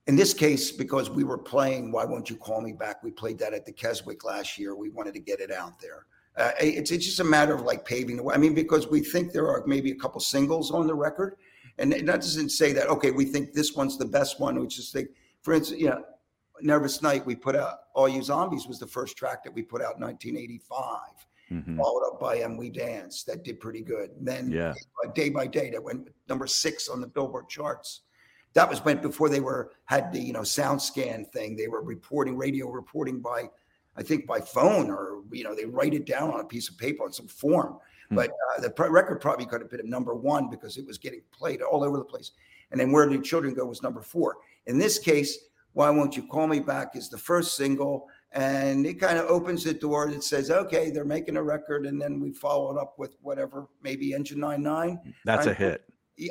[0.07, 3.37] In this case, because we were playing "Why Won't You Call Me Back," we played
[3.39, 4.75] that at the Keswick last year.
[4.75, 6.07] We wanted to get it out there.
[6.37, 8.33] Uh, it's it's just a matter of like paving the way.
[8.33, 11.35] I mean, because we think there are maybe a couple singles on the record,
[11.81, 14.59] and that doesn't say that okay, we think this one's the best one.
[14.59, 15.09] We just think,
[15.41, 16.03] for instance, you know,
[16.61, 17.79] "Nervous Night" we put out.
[17.95, 20.99] "All You Zombies" was the first track that we put out in 1985
[21.51, 21.77] mm-hmm.
[21.77, 24.11] followed up by "And We Dance" that did pretty good.
[24.11, 24.73] And then yeah.
[25.15, 28.01] day by day that went number six on the Billboard charts.
[28.53, 31.55] That was when before they were had the you know sound scan thing.
[31.55, 33.49] They were reporting radio reporting by,
[33.97, 36.77] I think by phone or you know they write it down on a piece of
[36.77, 37.79] paper on some form.
[38.11, 38.15] Mm-hmm.
[38.15, 41.61] But uh, the record probably could have been number one because it was getting played
[41.61, 42.31] all over the place.
[42.71, 44.37] And then "Where Did Children Go" was number four.
[44.67, 45.37] In this case,
[45.73, 49.63] "Why Won't You Call Me Back" is the first single and it kind of opens
[49.63, 52.97] the door that says, okay, they're making a record, and then we follow it up
[52.97, 54.99] with whatever, maybe Engine 99.
[55.25, 55.83] That's a hit.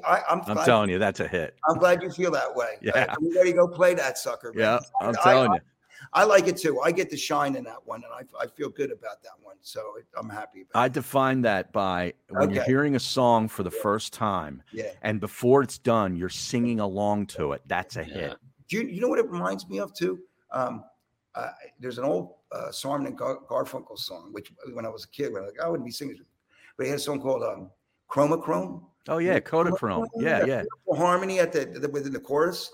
[0.04, 1.56] I, am telling you, that's a hit.
[1.68, 2.76] I'm glad you feel that way.
[2.82, 3.14] Yeah.
[3.36, 4.52] ready to go play that sucker.
[4.54, 4.64] Man.
[4.64, 5.60] Yeah, I'm I, telling I, you.
[6.12, 6.80] I, like it too.
[6.80, 9.56] I get the shine in that one, and I, I feel good about that one.
[9.60, 10.66] So I'm happy.
[10.74, 12.54] I define that by when okay.
[12.54, 13.82] you're hearing a song for the yeah.
[13.82, 14.90] first time, yeah.
[15.02, 17.62] and before it's done, you're singing along to it.
[17.66, 18.36] That's a hit.
[18.68, 20.20] Do you, you know what it reminds me of too?
[20.52, 20.84] Um,
[21.34, 25.08] uh, there's an old uh, Simon and Gar- Garfunkel song, which when I was a
[25.08, 26.18] kid, when I, like, I wouldn't be singing,
[26.76, 27.70] but he had a song called um,
[28.10, 28.82] Chromachrome.
[29.08, 30.06] Oh yeah, Kodachrome.
[30.16, 30.62] Yeah, yeah.
[30.94, 32.70] Harmony at the, the, within the chorus.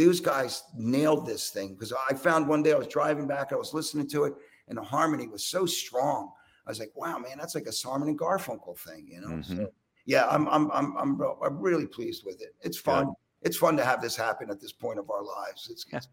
[0.00, 3.56] These guys nailed this thing because I found one day I was driving back, I
[3.56, 4.32] was listening to it,
[4.68, 6.32] and the harmony was so strong.
[6.66, 9.28] I was like, wow, man, that's like a Simon and Garfunkel thing, you know.
[9.28, 9.56] Mm-hmm.
[9.56, 9.70] So,
[10.06, 12.54] yeah, I'm I'm I'm I'm I'm really pleased with it.
[12.62, 13.08] It's fun.
[13.08, 13.12] Yeah.
[13.42, 15.68] It's fun to have this happen at this point of our lives.
[15.70, 16.08] It's, it's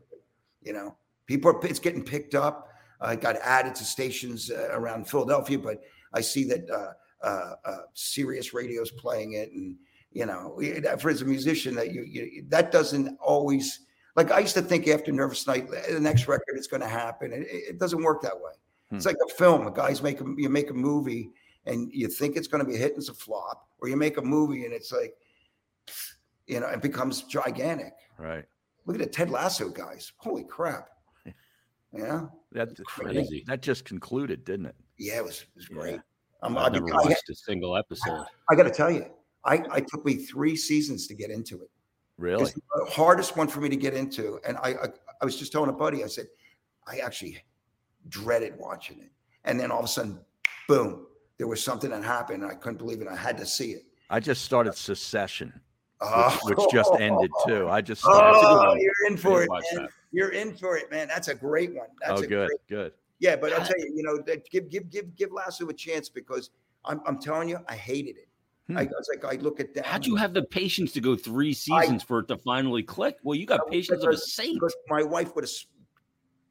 [0.62, 0.98] you know.
[1.26, 2.68] People are it's getting picked up.
[3.00, 5.80] Uh, got added to stations uh, around Philadelphia, but
[6.14, 9.78] I see that uh, uh, uh Sirius Radio's playing it, and
[10.18, 10.60] you know,
[10.98, 13.82] for as a musician, that you, you that doesn't always
[14.16, 17.32] like I used to think after Nervous Night, the next record is going to happen.
[17.32, 18.54] It, it, doesn't work that way.
[18.90, 18.96] Hmm.
[18.96, 19.68] It's like a film.
[19.68, 21.30] A guy's make a, you make a movie
[21.68, 23.96] and you think it's going to be a hit and it's a flop, or you
[23.96, 25.14] make a movie and it's like,
[26.48, 27.94] you know, it becomes gigantic.
[28.18, 28.46] Right.
[28.88, 30.12] Look at the Ted Lasso guys.
[30.18, 30.90] Holy crap.
[31.94, 33.46] Yeah, That's crazy.
[33.48, 34.76] That just concluded, didn't it?
[35.00, 35.94] Yeah, it was, it was great.
[35.96, 36.00] Yeah.
[36.44, 38.26] Um, I never I, watched I, a single episode.
[38.50, 39.06] I, I got to tell you,
[39.48, 41.70] I, I took me three seasons to get into it.
[42.18, 44.76] Really, it's the hardest one for me to get into, and I,
[45.22, 46.28] I was just telling a buddy, I said,
[46.88, 47.44] I actually
[48.10, 49.12] dreaded watching it.
[49.46, 50.20] And then all of a sudden,
[50.68, 51.08] boom,
[51.38, 52.44] there was something that happened.
[52.44, 53.08] And I couldn't believe it.
[53.08, 53.84] I had to see it.
[54.10, 57.48] I just started Succession, which, Oh, which just ended oh.
[57.48, 57.70] too.
[57.70, 58.40] I just oh, started.
[58.42, 59.62] Oh, you're in for it, man.
[59.84, 59.90] that.
[60.12, 61.08] You're in for it, man.
[61.08, 61.88] That's a great one.
[62.02, 62.94] That's oh, a good, great good.
[63.20, 64.20] Yeah, but I'll tell you, you know,
[64.52, 66.52] give give give give Lasso a chance because
[66.86, 68.27] I'm I'm telling you, I hated it.
[68.68, 68.78] Hmm.
[68.78, 69.86] I, I was like, I look at that.
[69.86, 73.18] How'd you have the patience to go three seasons for it to finally click?
[73.24, 74.62] Well, you got No, patience of a saint.
[74.90, 75.52] My wife would have,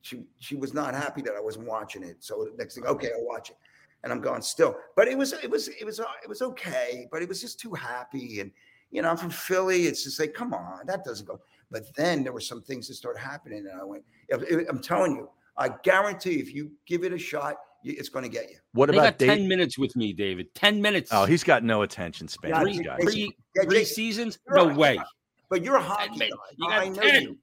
[0.01, 2.17] she she was not happy that I wasn't watching it.
[2.21, 3.57] So the next thing, okay, I'll watch it,
[4.03, 4.77] and I'm going still.
[4.95, 7.61] But it was it was it was uh, it was okay, but it was just
[7.61, 8.51] too happy, and
[8.91, 9.83] you know, I'm from Philly.
[9.87, 11.41] It's just like, come on, that doesn't go.
[11.71, 14.05] But then there were some things that started happening, and I went.
[14.71, 18.51] I'm telling you, I guarantee if you give it a shot, it's going to get
[18.51, 18.57] you.
[18.73, 19.49] What They about got 10 Dave?
[19.49, 20.55] minutes with me, David.
[20.55, 21.11] 10 minutes.
[21.13, 22.51] Oh, he's got no attention span.
[22.51, 22.99] Yeah, three, guys.
[23.03, 24.39] three, Yeah, three seasons?
[24.49, 24.77] No right.
[24.77, 25.01] way.
[25.49, 26.17] But you're a hockey guy.
[26.19, 26.37] minutes.
[26.59, 27.23] You I know 10.
[27.23, 27.39] you.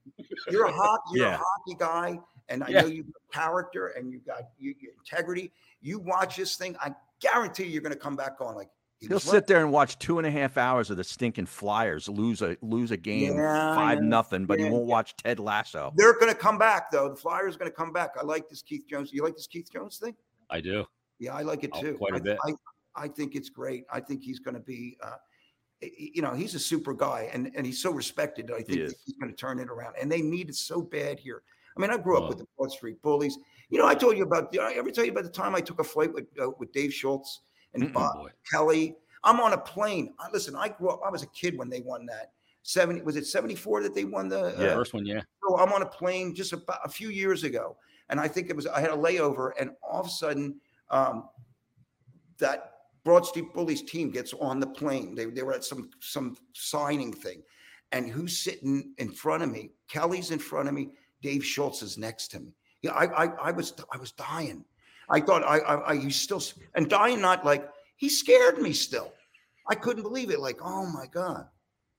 [0.52, 1.02] You're a hockey.
[1.14, 1.36] You're Yeah.
[1.36, 2.20] a hockey guy,
[2.50, 2.82] and I Yeah.
[2.82, 5.52] know you've got character and you've got you, your integrity.
[5.82, 8.70] You watch this thing, I guarantee you're going to come back on like
[9.04, 12.08] he He'll sit there and watch two and a half hours of the stinking Flyers
[12.10, 14.08] lose a lose a game Yeah, five know.
[14.08, 14.92] nothing, but he won't yeah.
[14.94, 15.94] watch Ted Lasso.
[15.96, 17.10] They're going to come back though.
[17.10, 18.12] The Flyers are going to come back.
[18.20, 19.12] I like this Keith Jones.
[19.14, 20.16] You like this Keith Jones thing?
[20.50, 20.86] I do.
[21.20, 21.94] Yeah, I like it Oh, too.
[21.96, 22.38] quite a I, bit.
[22.46, 22.54] I,
[22.96, 23.86] I think it's great.
[23.92, 24.98] I think he's going to be.
[25.02, 25.12] Uh,
[25.82, 28.52] y- y- you know, he's a super guy, and and he's so respected.
[28.52, 28.92] I think is.
[28.94, 31.44] that he's going to turn it around, and they need it so bad here.
[31.78, 33.38] I mean, I grew up Well- with the Broad Street Bullies.
[33.70, 34.52] You know, I told you about.
[34.52, 36.72] Did I ever tell you about the time I took a flight with uh, with
[36.72, 37.42] Dave Schultz
[37.74, 37.94] and Mm-mm.
[37.94, 38.30] Bob Boy.
[38.50, 38.96] Kelly?
[39.24, 40.14] I'm on a plane.
[40.20, 41.02] I, listen, I grew up.
[41.06, 42.32] I was a kid when they won that.
[42.64, 44.56] Seventy was it seventy four that they won the?
[44.58, 44.68] Yeah.
[44.68, 45.22] Uh, First one, yeah.
[45.44, 47.76] so I'm on a plane just about a few years ago,
[48.10, 50.56] and I think it was I had a layover, and all of a sudden,
[50.90, 51.30] um,
[52.38, 52.72] that
[53.04, 55.14] Broad Street Bullies team gets on the plane.
[55.14, 57.44] They, they were at some some signing thing,
[57.92, 59.72] and who's sitting in front of me?
[59.90, 60.92] Kelly's in front of me.
[61.22, 62.54] Dave Schultz is next to me.
[62.82, 64.64] Yeah, I I, I was I was dying.
[65.10, 66.42] I thought I I, I he's still
[66.76, 69.14] and dying not like he scared me still.
[69.70, 70.40] I couldn't believe it.
[70.40, 71.48] Like oh my god,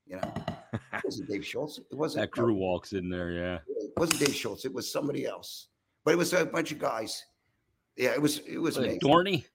[0.05, 0.33] you know.
[0.73, 1.77] It wasn't Dave Schultz.
[1.77, 3.59] It wasn't That crew walks in there, yeah.
[3.67, 4.65] it wasn't Dave Schultz.
[4.65, 5.67] It was somebody else,
[6.03, 7.23] but it was a bunch of guys.
[7.95, 8.39] Yeah, it was.
[8.39, 8.99] It was Like amazing.
[9.01, 9.45] Dorney?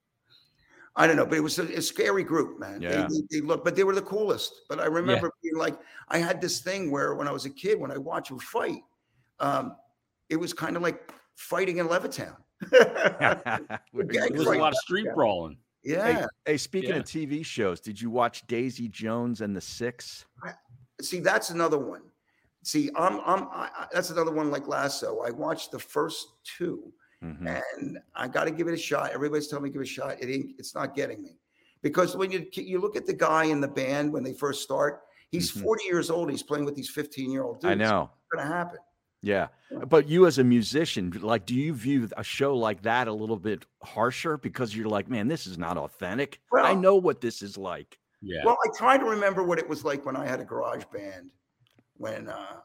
[0.96, 2.82] I don't know, but it was a, a scary group, man.
[2.82, 3.06] Yeah.
[3.08, 4.62] They, they look, but they were the coolest.
[4.68, 7.78] But I remember being like, I had this thing where when I was a kid,
[7.78, 8.82] when I watched them fight,
[9.38, 9.76] um,
[10.28, 12.36] it was kind of like fighting in Levittown.
[12.70, 14.36] Very There good.
[14.38, 15.14] was a lot of street Yeah.
[15.14, 15.56] brawling.
[15.82, 16.26] yeah.
[16.44, 16.96] Hey, speaking Yeah.
[16.96, 20.26] of TV shows, did you watch Daisy Jones and the Six?
[21.00, 22.02] See, that's another one.
[22.62, 25.20] See, I'm, I'm, I, I- that's another one like Lasso.
[25.20, 26.92] I watched the first two.
[27.22, 27.62] Mhm.
[27.78, 29.10] and I got to give it a shot.
[29.12, 30.22] Everybody's telling me to give it a shot.
[30.22, 31.36] It ain't, it's not getting me
[31.82, 35.02] because when you you look at the guy in the band when they first start,
[35.30, 35.62] he's Mhm.
[35.64, 36.30] 40 years old.
[36.30, 37.72] He's playing with these 15 year old dudes.
[37.72, 38.08] I know.
[38.22, 38.78] It's going to happen.
[39.22, 39.48] Yeah.
[39.70, 39.84] Yeah.
[39.84, 43.36] But you as a musician, like, do you view a show like that a little
[43.36, 46.40] bit harsher because you're like, man, this is not authentic?
[46.52, 47.98] I know what this is like.
[48.22, 48.40] Yeah.
[48.44, 51.30] Well, I try to remember what it was like when I had a garage band
[51.96, 52.60] when uh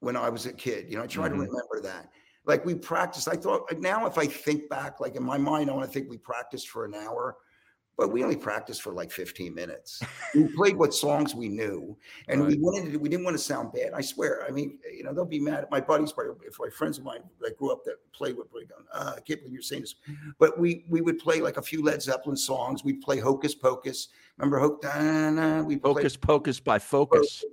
[0.00, 0.86] when I was a kid.
[0.90, 1.32] You know, I try Mhm.
[1.32, 2.10] to remember that.
[2.44, 3.28] Like we practiced.
[3.28, 6.08] I thought now if I think back, like in my mind, I want to think
[6.10, 7.36] we practiced for an hour,
[7.96, 10.02] but we only practiced for like 15 minutes.
[10.34, 11.96] we played what songs we knew,
[12.28, 12.98] and we wanted to.
[12.98, 13.92] We didn't want to sound bad.
[13.94, 14.44] I swear.
[14.46, 17.04] I mean, you know, they'll be mad at my buddies, but if my friends of
[17.04, 19.94] mine that grew up that played with, going, uh, I can't believe you're saying this.
[20.38, 22.84] But we we would play like a few Led Zeppelin songs.
[22.84, 24.08] We'd play Hocus Pocus.
[24.36, 25.64] Remember Hocus?
[25.66, 27.44] We Focus, pocus by focus.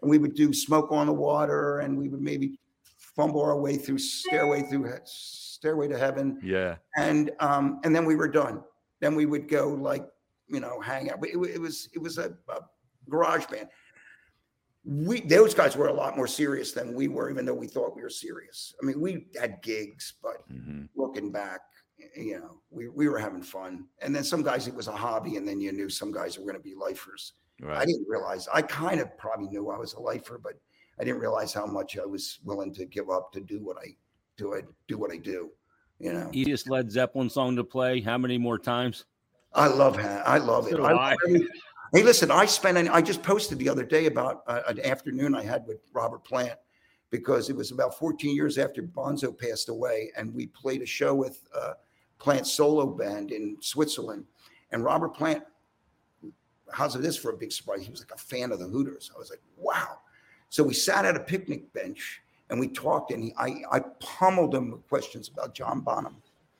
[0.00, 2.58] and we would do smoke on the water and we would maybe
[2.96, 6.76] fumble our way through stairway through stairway to heaven Yeah.
[6.96, 8.62] and um and then we were done
[9.00, 10.06] then we would go like
[10.48, 12.60] you know hang out it, it was it was a, a
[13.08, 13.68] garage band
[14.84, 17.94] we those guys were a lot more serious than we were even though we thought
[17.94, 20.88] we were serious i mean we had gigs but Mhm.
[20.96, 21.60] looking back
[22.16, 25.36] you know we, we were having fun and then some guys it was a hobby
[25.36, 27.34] and then you knew some guys were going to be lifers
[27.68, 28.48] I didn't realize.
[28.54, 30.54] I kind of probably knew I was a lifer, but
[30.98, 33.88] I didn't realize how much I was willing to give up to do what I
[34.38, 34.54] do.
[34.54, 35.50] I do what I do.
[36.00, 38.00] You know, Easiest Led Zeppelin song to play.
[38.00, 39.04] How many more times?
[39.52, 40.70] I love ha- I love it.
[40.70, 41.16] So do I- I.
[41.92, 42.78] hey, listen, I spent.
[42.78, 46.24] An, I just posted the other day about uh, an afternoon I had with Robert
[46.24, 46.58] Plant
[47.10, 51.14] because it was about 14 years after Bonzo passed away, and we played a show
[51.14, 51.74] with uh,
[52.18, 54.24] Plant's solo band in Switzerland,
[54.72, 55.42] and Robert Plant.
[56.72, 57.82] How's it this for a big surprise?
[57.82, 59.10] He was like a fan of the Hooters.
[59.14, 59.98] I was like, wow.
[60.50, 64.54] So we sat at a picnic bench and we talked, and he, I, I pummeled
[64.54, 66.16] him with questions about John Bonham.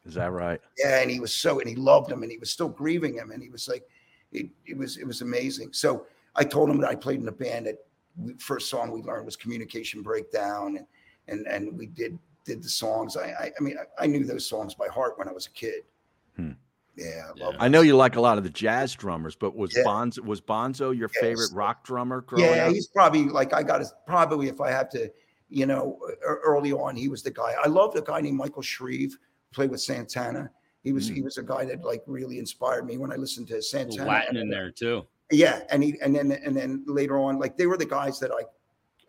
[0.06, 0.60] Is that right?
[0.78, 3.32] Yeah, and he was so, and he loved him, and he was still grieving him,
[3.32, 3.84] and he was like,
[4.32, 5.72] it, it was, it was amazing.
[5.72, 7.84] So I told him that I played in a band that
[8.16, 10.86] we, first song we learned was Communication Breakdown, and
[11.28, 13.16] and, and we did did the songs.
[13.16, 15.50] I I, I mean I, I, knew those songs by heart when I was a
[15.50, 15.82] kid.
[16.36, 16.52] Hmm.
[16.96, 19.84] Yeah, I, I know you like a lot of the jazz drummers, but was yeah.
[19.84, 21.20] Bonzo was Bonzo your yes.
[21.20, 22.24] favorite rock drummer?
[22.36, 22.72] Yeah, up?
[22.72, 25.10] he's probably like I got his probably if I have to,
[25.50, 27.54] you know, early on he was the guy.
[27.62, 29.16] I loved a guy named Michael Shrieve,
[29.52, 30.50] played with Santana.
[30.82, 31.16] He was mm.
[31.16, 34.08] he was a guy that like really inspired me when I listened to Santana.
[34.08, 35.06] Latin in there too.
[35.30, 38.30] Yeah, and he and then and then later on, like they were the guys that
[38.30, 38.42] I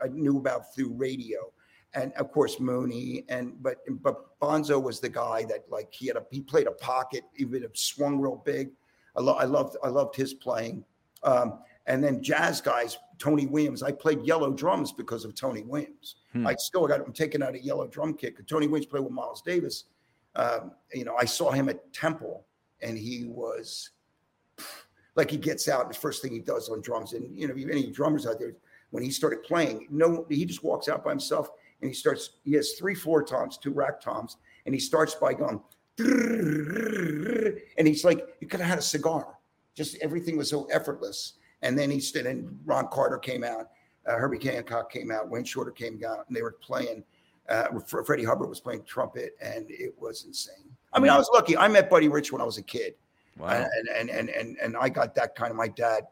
[0.04, 1.52] I knew about through radio,
[1.94, 6.18] and of course Mooney and but but Bonzo was the guy that like he had
[6.18, 8.72] a he played a pocket, even it swung real big.
[9.16, 10.84] I, lo- I loved I loved his playing.
[11.24, 13.84] Um, and then jazz guys, Tony Williams.
[13.84, 16.16] I played yellow drums because of Tony Williams.
[16.34, 16.48] Hmm.
[16.48, 18.36] I still got him taken out a yellow drum kit.
[18.48, 19.86] Tony Williams played with Miles Davis.
[20.36, 22.46] Um, you know, I saw him at Temple,
[22.82, 23.92] and he was
[25.16, 27.14] like he gets out and the first thing he does on drums.
[27.14, 28.54] And you know, any drummers out there,
[28.90, 31.50] when he started playing, no, he just walks out by himself
[31.82, 32.32] and he starts.
[32.44, 35.62] He has three four toms, two rack toms, and he starts by going,
[37.78, 39.38] and he's like, you could have had a cigar.
[39.76, 41.34] Just everything was so effortless.
[41.62, 43.70] And then he stood, and Ron Carter came out,
[44.08, 47.04] uh, Herbie Hancock came out, Wayne Shorter came out, and they were playing.
[47.50, 50.76] Uh, Freddie Hubbard was playing trumpet, and it was insane.
[50.94, 51.58] I mean, I was lucky.
[51.58, 52.96] I met Buddy Rich when I was a kid.
[53.38, 53.50] Wow.
[53.50, 56.04] And, and, and, and, and I got that kind of, my dad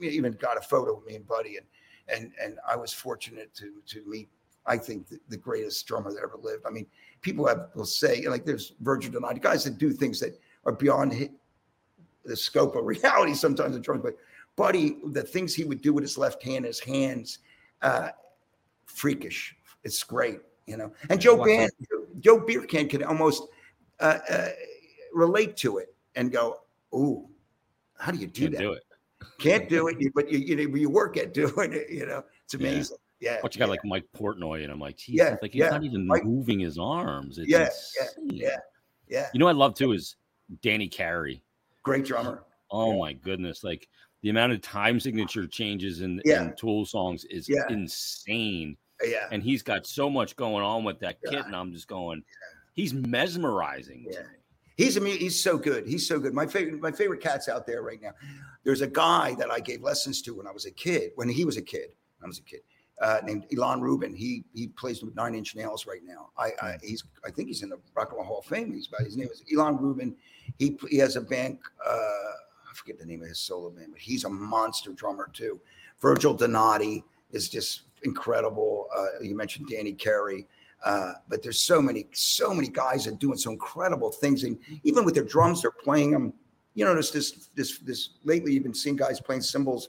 [0.00, 1.56] even got a photo of me and Buddy.
[1.56, 1.66] And,
[2.08, 4.28] and, and I was fortunate to, to meet,
[4.64, 6.64] I think, the, the greatest drummer that ever lived.
[6.66, 6.86] I mean,
[7.20, 11.30] people have, will say, like, there's Virgil Donati, guys that do things that are beyond
[12.24, 14.02] the scope of reality sometimes in drums.
[14.02, 14.16] But
[14.56, 17.40] Buddy, the things he would do with his left hand, his hands,
[17.82, 18.10] uh,
[18.86, 19.54] freakish.
[19.84, 20.92] It's great, you know.
[21.10, 21.70] And Joe Band,
[22.20, 23.44] Joe Beercan can almost
[24.00, 24.48] uh, uh,
[25.12, 26.60] relate to it and go,
[26.94, 27.28] "Ooh,
[27.98, 28.60] how do you do Can't that?
[28.60, 28.82] Do it.
[29.38, 31.90] Can't do it, but you, you you work at doing it.
[31.90, 32.96] You know, it's amazing.
[33.20, 33.32] Yeah.
[33.32, 33.70] yeah but you got yeah.
[33.70, 35.70] like Mike Portnoy, and I'm like, geez, yeah, like he's yeah.
[35.70, 37.38] not even Mike, moving his arms.
[37.38, 38.30] It's yeah, insane.
[38.30, 38.56] yeah,
[39.08, 39.28] yeah.
[39.32, 40.16] You know, I love too is
[40.62, 41.42] Danny Carey.
[41.82, 42.44] Great drummer.
[42.70, 43.62] Oh my goodness!
[43.62, 43.88] Like
[44.22, 48.76] the amount of time signature changes in, in Tool songs is insane.
[49.04, 52.22] Yeah, and he's got so much going on with that kit, and I'm just going,
[52.72, 54.06] he's mesmerizing.
[54.10, 54.20] Yeah.
[54.76, 55.86] He's he's so good.
[55.86, 56.34] He's so good.
[56.34, 58.12] My favorite my favorite cat's out there right now.
[58.62, 61.12] There's a guy that I gave lessons to when I was a kid.
[61.14, 61.90] When he was a kid,
[62.22, 62.60] I was a kid.
[63.00, 64.14] Uh, named Ilan Rubin.
[64.14, 66.28] He he plays with Nine Inch Nails right now.
[66.36, 68.72] I, I he's I think he's in the Rock and Roll Hall of Fame.
[68.72, 70.14] He's about his name is Ilan Rubin.
[70.58, 71.58] He he has a band.
[71.86, 72.32] Uh,
[72.76, 75.60] forget the name of his solo band, but he's a monster drummer too.
[76.00, 78.88] Virgil Donati is just incredible.
[78.96, 80.46] Uh, you mentioned Danny Carey.
[80.84, 84.58] Uh, but there's so many, so many guys that are doing some incredible things, and
[84.84, 86.32] even with their drums, they're playing them.
[86.74, 88.10] You know, there's this, this, this.
[88.24, 89.88] Lately, you've been seeing guys playing cymbals.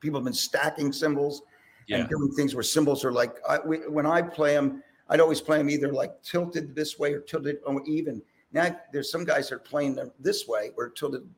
[0.00, 1.42] People have been stacking cymbals
[1.86, 1.98] yeah.
[1.98, 3.36] and doing things where cymbals are like.
[3.48, 7.12] I, we, when I play them, I'd always play them either like tilted this way
[7.12, 8.22] or tilted or even.
[8.52, 11.28] Now there's some guys that are playing them this way or tilted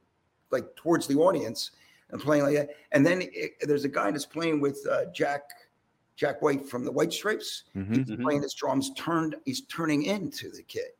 [0.50, 1.72] like towards the audience
[2.10, 2.70] and playing like that.
[2.92, 5.42] And then it, there's a guy that's playing with uh, Jack
[6.16, 7.64] Jack White from the White Stripes.
[7.76, 8.02] Mm-hmm.
[8.02, 9.36] He's playing his drums turned.
[9.46, 10.90] He's turning into the kid.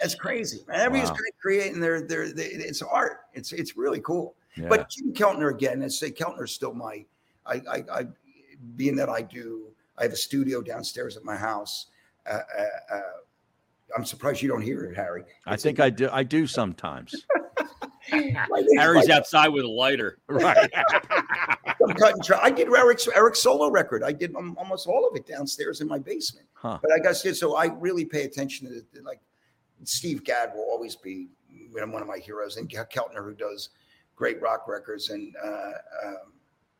[0.00, 0.60] That's crazy.
[0.68, 0.78] Man.
[0.78, 1.16] Everybody's Wow.
[1.40, 3.22] creating their their, their it's art.
[3.34, 4.34] It's it's really cool.
[4.56, 4.68] Yeah.
[4.68, 7.04] But Jim Keltner again, I say Keltner's still my
[7.46, 8.06] I, I I
[8.76, 9.68] being that I do
[9.98, 11.86] I have a studio downstairs at my house.
[12.26, 13.00] Uh, uh, uh,
[13.96, 15.24] I'm surprised you don't hear it, Harry.
[15.46, 16.08] I think I do.
[16.12, 17.14] I do sometimes.
[18.76, 20.18] Harry's outside with a lighter.
[20.28, 20.70] right.
[21.86, 22.22] I'm cutting.
[22.22, 24.02] Tra- I did Eric's Eric's solo record.
[24.02, 26.46] I did um, almost all of it downstairs in my basement.
[26.54, 26.78] Huh.
[26.82, 29.20] But I got to so I really pay attention to the, like
[29.84, 33.70] Steve Gadd will always be you know, one of my heroes, and Keltner who does
[34.16, 35.72] great rock records, and uh,
[36.06, 36.32] um,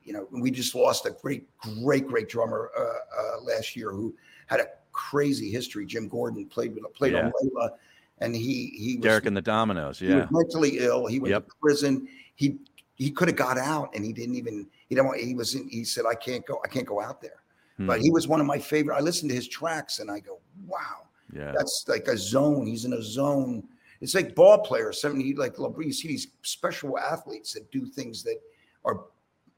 [0.02, 4.14] you know we just lost a great, great, great drummer uh, uh, last year who
[4.46, 5.86] had a crazy history.
[5.86, 7.70] Jim Gordon played with played on Layla,
[8.20, 9.98] and he he was, Derek and the Dominos.
[9.98, 10.22] he Yeah.
[10.22, 11.06] was mentally ill.
[11.06, 11.46] He went Yep.
[11.48, 12.08] to prison.
[12.34, 12.58] He
[12.94, 14.68] he could have got out, and he didn't even.
[14.88, 15.06] He don't.
[15.06, 15.54] want- He was.
[15.54, 16.60] In, he said, "I can't go.
[16.64, 17.42] I can't go out there."
[17.78, 18.04] But Hmm.
[18.04, 18.96] he was one of my favorite.
[18.96, 21.52] I listened to his tracks, and I go, "Wow, Yeah.
[21.56, 22.66] that's like a zone.
[22.66, 23.68] He's in a zone.
[24.00, 25.00] It's like ball players.
[25.00, 28.40] Something like you see these special athletes that do things that
[28.84, 29.04] are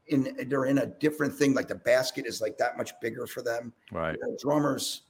[0.08, 0.36] in.
[0.48, 1.54] They're in a different thing.
[1.54, 3.72] Like the basket is like that much bigger for them.
[3.90, 4.16] Right.
[4.20, 5.02] You know, drummers.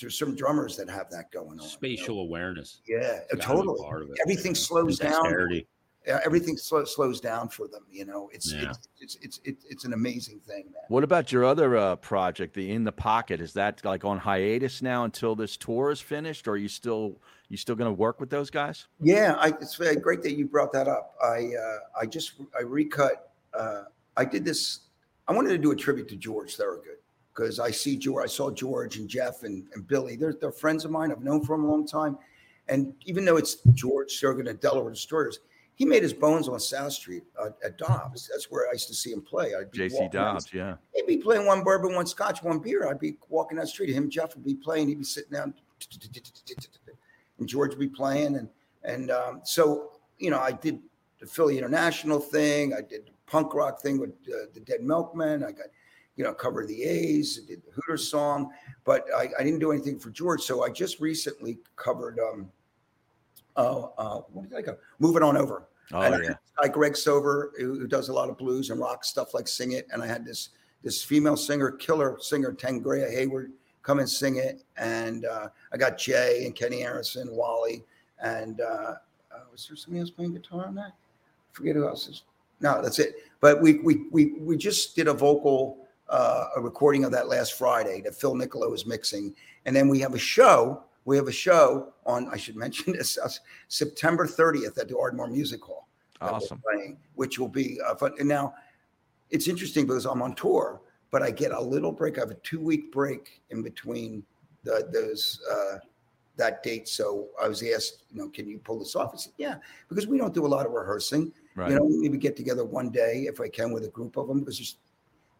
[0.00, 1.56] There's some drummers that have that going on.
[1.56, 1.66] you know?
[1.68, 2.80] Spatial awareness.
[2.86, 3.80] Yeah, It's gotta be totally.
[3.82, 4.16] part of it.
[4.22, 5.62] Everything slows down
[6.06, 7.82] everything slow, slows down for them.
[7.90, 8.70] You know, it's, Yeah.
[8.70, 10.82] it's, it's it's it's it's an amazing thing, man.
[10.88, 13.40] What about your other uh, project, the In the Pocket?
[13.40, 17.18] Is that like on hiatus now until this tour is finished, or are you still
[17.48, 18.86] you still going to work with those guys?
[19.00, 21.14] Yeah, I, it's great that you brought that up.
[21.22, 23.32] I uh, I just I recut.
[23.52, 23.84] Uh,
[24.16, 24.80] I did this
[25.26, 26.98] I wanted to do a tribute to George Thorogood
[27.34, 30.16] because I see George, I saw George and Jeff and, and Billy.
[30.16, 31.10] They're, they're friends of mine.
[31.10, 32.16] I've known for a long time.
[32.68, 35.40] And even though it's George Thorogood and Delaware Destroyers,
[35.74, 38.30] he made his bones on South Street uh, at Dobbs.
[38.32, 39.54] That's where I used to see him play.
[39.54, 40.76] I'd be JC Dobbs, yeah.
[40.94, 42.88] He'd be playing one bourbon, one scotch, one beer.
[42.88, 43.92] I'd be walking down the street.
[43.92, 44.88] Him, Jeff would be playing.
[44.88, 45.52] He'd be sitting down,
[47.38, 48.36] and George would be playing.
[48.36, 48.48] And
[48.84, 50.78] and um, so you know, I did
[51.18, 52.72] the Philly International thing.
[52.72, 55.42] I did the punk rock thing with uh, the Dead Milkmen.
[55.42, 55.66] I got
[56.16, 57.38] you know covered the A's.
[57.38, 58.50] Did the Hooters song,
[58.84, 60.42] but I, I didn't do anything for George.
[60.42, 62.18] So I just recently covered.
[62.18, 62.50] um
[63.56, 64.76] Oh, uh, what did I go?
[64.98, 66.28] Moving on over Oh and I yeah.
[66.28, 69.72] had guy Greg Sover, who, does a lot of blues and rock stuff like Sing
[69.72, 69.86] It.
[69.92, 70.50] And I had this
[70.82, 73.52] this female singer, killer singer, Tangrea Hayward,
[73.82, 74.62] come and sing it.
[74.76, 77.84] And uh, I got Jay and Kenny Harrison, Wally,
[78.22, 78.96] and uh, uh,
[79.50, 80.92] was there somebody else playing guitar on that?
[81.52, 82.24] forget who else is.
[82.60, 83.14] No, that's it.
[83.40, 87.54] But we we we we just did a vocal uh, a recording of that last
[87.54, 89.34] Friday that Phil Nicolo was mixing,
[89.64, 90.82] and then we have a show.
[91.04, 92.28] We have a show on.
[92.30, 93.28] I should mention this uh,
[93.68, 95.88] September 30th at the Ardmore Music Hall.
[96.20, 96.62] Awesome.
[96.62, 98.12] playing, which will be uh, fun.
[98.18, 98.54] And now
[99.30, 100.80] it's interesting because I'm on tour,
[101.10, 102.16] but I get a little break.
[102.16, 104.24] I have a two week break in between
[104.62, 105.78] the, those uh,
[106.36, 106.88] that date.
[106.88, 109.10] So I was asked, you know, can you pull this off?
[109.14, 109.56] I said, yeah,
[109.88, 111.32] because we don't do a lot of rehearsing.
[111.54, 111.70] Right.
[111.70, 114.40] You know, maybe get together one day if I can with a group of them
[114.40, 114.93] because just I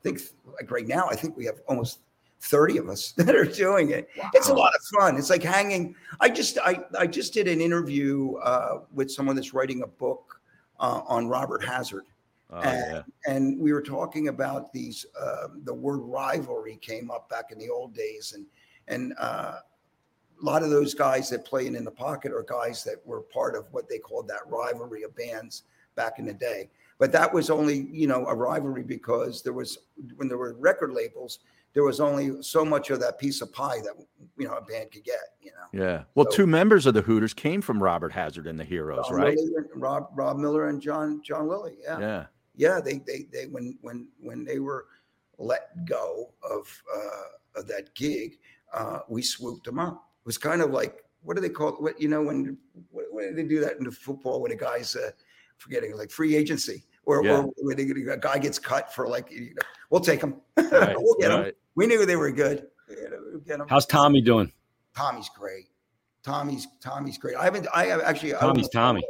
[0.04, 0.20] think
[0.54, 2.00] like right now, I think we have almost
[2.42, 4.08] 30 of us that are doing it.
[4.34, 5.16] It's a lot of fun.
[5.16, 5.96] It's like hanging.
[6.20, 10.40] I just I I just did an interview uh, with someone that's writing a book
[10.78, 12.04] uh, on Robert Hazard,
[12.50, 13.32] oh and, yeah.
[13.32, 15.06] and we were talking about these.
[15.20, 18.46] Um, the word rivalry came up back in the old days, and
[18.88, 19.56] and uh,
[20.40, 23.22] a lot of those guys that play in, in the pocket are guys that were
[23.22, 25.62] part of what they called that rivalry of bands
[25.94, 26.68] back in the day.
[26.98, 29.78] But that was only, you know, a rivalry because there was
[30.16, 31.40] when there were record labels,
[31.72, 33.94] there was only so much of that piece of pie that
[34.38, 35.18] you know a band could get.
[35.40, 36.04] You know, Yeah.
[36.14, 39.16] Well, So- two members of the Hooters came from Robert Hazard and the Heroes, John
[39.18, 39.36] right?
[39.36, 41.78] Lilly Rob Rob Miller and John John Lilly.
[41.82, 42.26] Yeah, Yeah.
[42.54, 42.80] yeah.
[42.80, 44.86] They they they when when when they were
[45.38, 48.38] let go of uh, of that gig,
[48.72, 49.94] uh, we swooped them up.
[50.22, 51.80] It was kind of like what do they call it?
[51.82, 52.56] What you know when
[52.92, 55.10] what, what do they do that in the football when a guy's uh,
[55.58, 57.44] forgetting like free agency or, Yeah.
[57.62, 60.40] or a guy gets cut for like you know, we'll take him.
[60.56, 60.94] Right.
[60.98, 61.52] we'll get him.
[61.76, 62.66] We knew they were good.
[62.88, 63.66] We'll.
[63.68, 64.52] How's Tommy doing?
[64.96, 65.66] Tommy's great.
[66.22, 67.36] Tommy's Tommy's great.
[67.36, 67.66] I haven't.
[67.74, 68.32] I have actually.
[68.32, 69.04] Tommy's Tommy.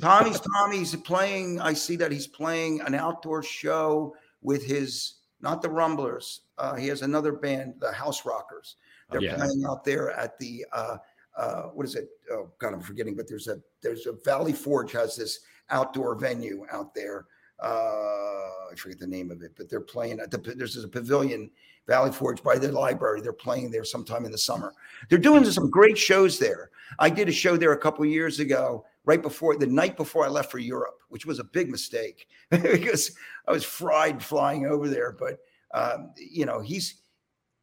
[0.00, 1.60] Tommy's Tommy's playing.
[1.60, 6.42] I see that he's playing an outdoor show with his not the Rumblers.
[6.56, 8.76] Uh, he has another band, the House Rockers.
[9.10, 9.36] They're Yeah.
[9.36, 10.96] playing out there at the uh,
[11.36, 12.08] uh, what is it?
[12.30, 13.14] Oh God, I'm forgetting.
[13.16, 15.40] But there's a there's a Valley Forge has this
[15.70, 17.26] outdoor venue out there.
[17.60, 21.50] Uh, I forget the name of it, but they're playing at the there's a pavilion,
[21.86, 23.20] Valley Forge by the library.
[23.20, 24.74] They're playing there sometime in the summer.
[25.08, 26.70] They're doing some great shows there.
[26.98, 30.28] I did a show there a couple years ago, right before the night before I
[30.28, 33.12] left for Europe, which was a big mistake because
[33.46, 35.12] I was fried flying over there.
[35.18, 35.38] But
[35.74, 37.02] um, you know, he's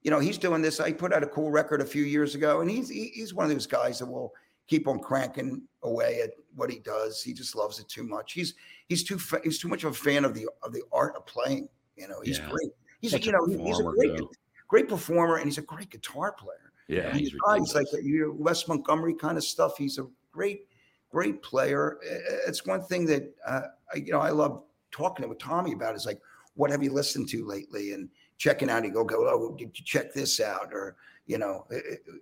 [0.02, 0.80] you know he's doing this.
[0.80, 3.52] I put out a cool record a few years ago, and he's he's one of
[3.52, 4.34] those guys that will
[4.68, 7.22] keep on cranking away at what he does.
[7.24, 8.34] He just loves it too much.
[8.34, 8.54] He's
[8.90, 11.26] he's too fa- he's too much of a fan of the of the art of
[11.26, 11.70] playing.
[11.96, 12.50] You know, he's Yeah.
[12.50, 12.72] great.
[13.02, 14.30] He's Such you a know he- he's a great too.
[14.68, 16.72] great performer, and he's a great guitar player.
[16.88, 17.08] Yeah.
[17.10, 19.78] And he's he's like you know, Wes Montgomery kind of stuff.
[19.78, 20.68] He's a great,
[21.10, 21.98] great player.
[22.48, 23.62] It's one thing that uh,
[23.94, 25.96] I, you know I love talking with Tommy about.
[25.96, 26.22] Is like,
[26.56, 27.94] what have you listened to lately?
[27.94, 28.84] And checking out.
[28.84, 29.28] He go go.
[29.28, 30.70] Oh, did you check this out?
[30.74, 30.96] Or
[31.28, 31.66] you know,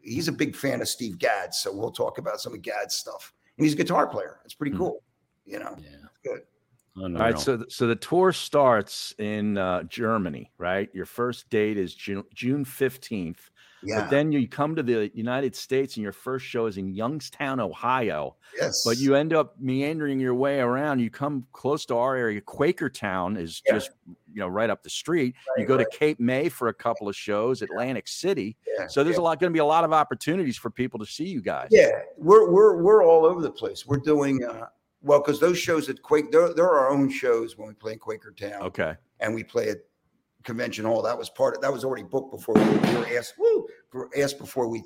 [0.01, 3.33] he's a big fan of Steve Gadd, so we'll talk about some of Gadd's stuff.
[3.57, 4.39] And he's a guitar player.
[4.45, 4.77] It's pretty Hmm.
[4.79, 5.03] cool.
[5.45, 5.89] You know, Yeah.
[6.23, 6.41] Good.
[6.95, 10.89] All right, so th- so the tour starts in uh, Germany, right?
[10.93, 13.49] Your first date is June June fifteenth,
[13.85, 14.01] yeah.
[14.01, 17.59] but then you come to the United States, and your first show is in Youngstown,
[17.59, 18.35] Ohio.
[18.59, 18.83] yes.
[18.85, 20.99] But you end up meandering your way around.
[20.99, 22.41] You come close to our area.
[22.41, 23.73] Quakertown is Yeah.
[23.73, 23.91] just
[24.33, 25.35] you know right up the street.
[25.57, 25.85] you go right.
[25.89, 28.57] to Cape May for a couple of shows, Atlantic City.
[28.77, 31.05] Yeah, So there's a lot going to be a lot of opportunities for people to
[31.05, 31.67] see you guys.
[31.71, 33.85] Yeah, we're we're we're all over the place.
[33.85, 34.65] We're doing uh,
[35.01, 37.99] well because those shows at Quake, they're, they're our own shows when we play in
[37.99, 38.95] Quakertown, Okay.
[39.19, 39.77] and we play at
[40.43, 41.01] Convention Hall.
[41.01, 42.61] That was part of that was already booked before we
[42.95, 43.35] were asked.
[43.37, 43.67] Woo,
[44.17, 44.83] asked before we,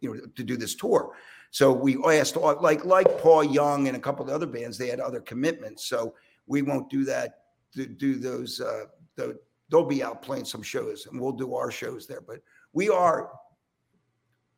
[0.00, 1.14] you know, to do this tour.
[1.50, 4.78] So we asked all- like like Paul Young and a couple of the other bands.
[4.78, 6.14] They had other commitments, so
[6.46, 7.36] we won't do that.
[7.74, 9.38] To do those, uh, the,
[9.70, 12.20] they'll be out playing some shows, and we'll do our shows there.
[12.20, 12.40] But
[12.72, 13.30] we are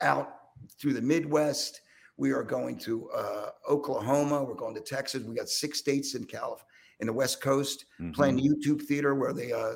[0.00, 0.34] out
[0.80, 1.82] through the Midwest.
[2.16, 4.42] We are going to uh, Oklahoma.
[4.44, 5.22] We're going to Texas.
[5.24, 6.64] We got six states in California,
[7.02, 7.84] in the West Coast,
[8.14, 9.74] playing the YouTube Theater where the uh,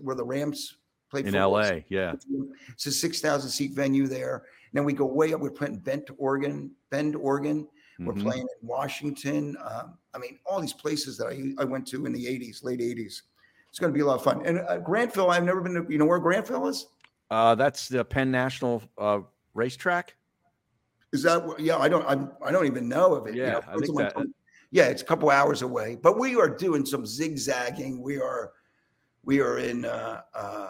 [0.00, 0.78] where the Rams
[1.10, 1.52] played in football.
[1.60, 1.70] LA.
[1.90, 2.14] Yeah.
[2.70, 4.36] It's a six thousand seat venue there.
[4.36, 5.40] And then we go way up.
[5.40, 6.70] We're playing Bend, Oregon.
[6.90, 7.68] Bend, Oregon.
[8.00, 8.22] We're Mhm.
[8.22, 9.54] playing in Washington.
[9.62, 12.80] Um, I mean, all these places that I, I went to in the 80s, late
[12.80, 13.20] 80s.
[13.68, 14.44] It's going to be a lot of fun.
[14.46, 16.86] And uh, Grantville, I've never been to, you know where Grantville is?
[17.30, 19.20] Uh, that's the Penn National uh,
[19.54, 20.16] Racetrack.
[21.12, 23.34] Is that, yeah, I don't, I'm, I don't even know of it.
[23.34, 24.26] you Yeah, know, I think that-
[24.72, 28.02] yeah, it's a couple hours away, but we are doing some zigzagging.
[28.02, 28.52] We are,
[29.22, 30.68] we are in uh, uh,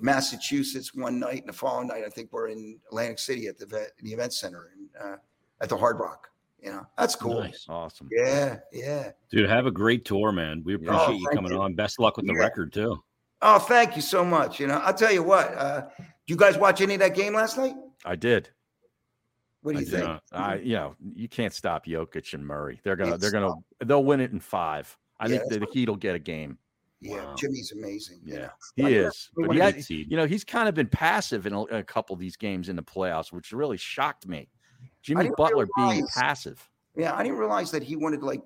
[0.00, 3.66] Massachusetts one night, and the following night, I think we're in Atlantic City at the
[3.66, 5.16] vet, the event center and uh,
[5.60, 6.28] at the Hard Rock.
[6.60, 7.40] You know, that's cool.
[7.40, 7.66] Nice.
[7.68, 8.08] Awesome.
[8.10, 9.12] Yeah, yeah.
[9.30, 10.62] Dude, have a great tour, man.
[10.64, 11.60] We appreciate Oh, you coming you.
[11.60, 11.74] on.
[11.74, 12.40] Best of luck with the Yeah.
[12.40, 12.98] record too.
[13.42, 14.58] Oh, thank you so much.
[14.58, 15.54] You know, I'll tell you what.
[15.56, 17.76] Uh, do you guys watch any of that game last night?
[18.04, 18.50] I did.
[19.68, 20.00] What do I you did.
[20.00, 20.20] think?
[20.32, 22.80] I, you know, you can't stop Jokic and Murray.
[22.82, 23.52] They're gonna, Can't they're gonna,
[23.84, 24.96] they'll win it in five.
[25.20, 26.58] I Yeah, think the, the Heat will get a game.
[27.00, 27.34] Yeah, Wow.
[27.36, 28.20] Jimmy's amazing.
[28.24, 28.50] you Yeah, know.
[28.76, 29.30] he I is.
[29.36, 32.14] really But he had, you know, he's kind of been passive in a, a couple
[32.14, 34.48] of these games in the playoffs, which really shocked me.
[35.02, 36.68] Jimmy didn't Butler being passive.
[36.96, 38.42] Yeah, I didn't realize that he wanted to like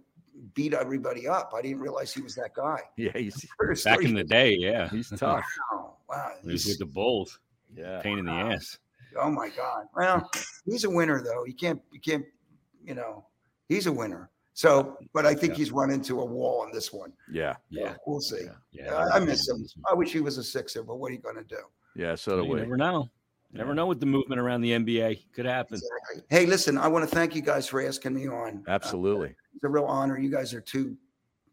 [0.54, 1.52] beat everybody up.
[1.56, 2.80] I didn't realize he was that guy.
[2.96, 3.46] Yeah, he's
[3.84, 4.88] Back in the day, yeah.
[4.90, 5.44] he's tough.
[5.72, 6.32] Wow, wow.
[6.42, 7.38] He was he's- with the Bulls.
[7.74, 8.00] Yeah.
[8.02, 8.78] Pain in the ass.
[9.16, 9.86] Oh my God.
[9.96, 10.30] Well,
[10.66, 11.44] he's a winner though.
[11.44, 12.24] You can't, you can't,
[12.84, 13.26] you know,
[13.68, 14.30] he's a winner.
[14.54, 15.58] So, but I think Yeah.
[15.58, 17.12] he's run into a wall on this one.
[17.30, 17.56] Yeah.
[17.70, 17.94] Yeah.
[18.06, 18.44] We'll see.
[18.44, 18.84] Yeah.
[18.84, 18.94] Yeah.
[18.94, 19.64] I, I miss him.
[19.90, 21.60] I wish he was a sixer, but what are you going to do?
[21.96, 22.14] Yeah.
[22.16, 22.60] So do we.
[22.60, 23.08] never know.
[23.54, 23.74] Never Yeah.
[23.76, 25.24] know what the movement around the NBA.
[25.34, 25.74] Could happen.
[25.76, 26.22] Exactly.
[26.28, 28.62] Hey, listen, I want to thank you guys for asking me on.
[28.68, 29.28] Uh, Absolutely.
[29.54, 30.18] it's a real honor.
[30.18, 30.96] You guys are two,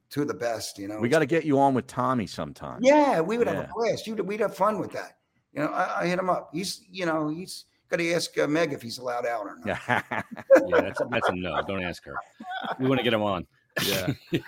[0.10, 0.78] two of the best.
[0.78, 2.80] You know, We got to get you on with Tommy sometime.
[2.82, 4.08] Yeah, we would have a blast.
[4.08, 5.19] You'd, we'd have fun with that.
[5.60, 6.50] You know, I, I hit him up.
[6.54, 9.68] He's, you know, he's got to ask uh, Meg if he's allowed out or not.
[9.68, 10.02] Yeah.
[10.68, 11.60] Yeah, that's that's a no.
[11.68, 12.16] Don't ask her.
[12.80, 13.46] We want to get him on.
[13.86, 14.14] yeah.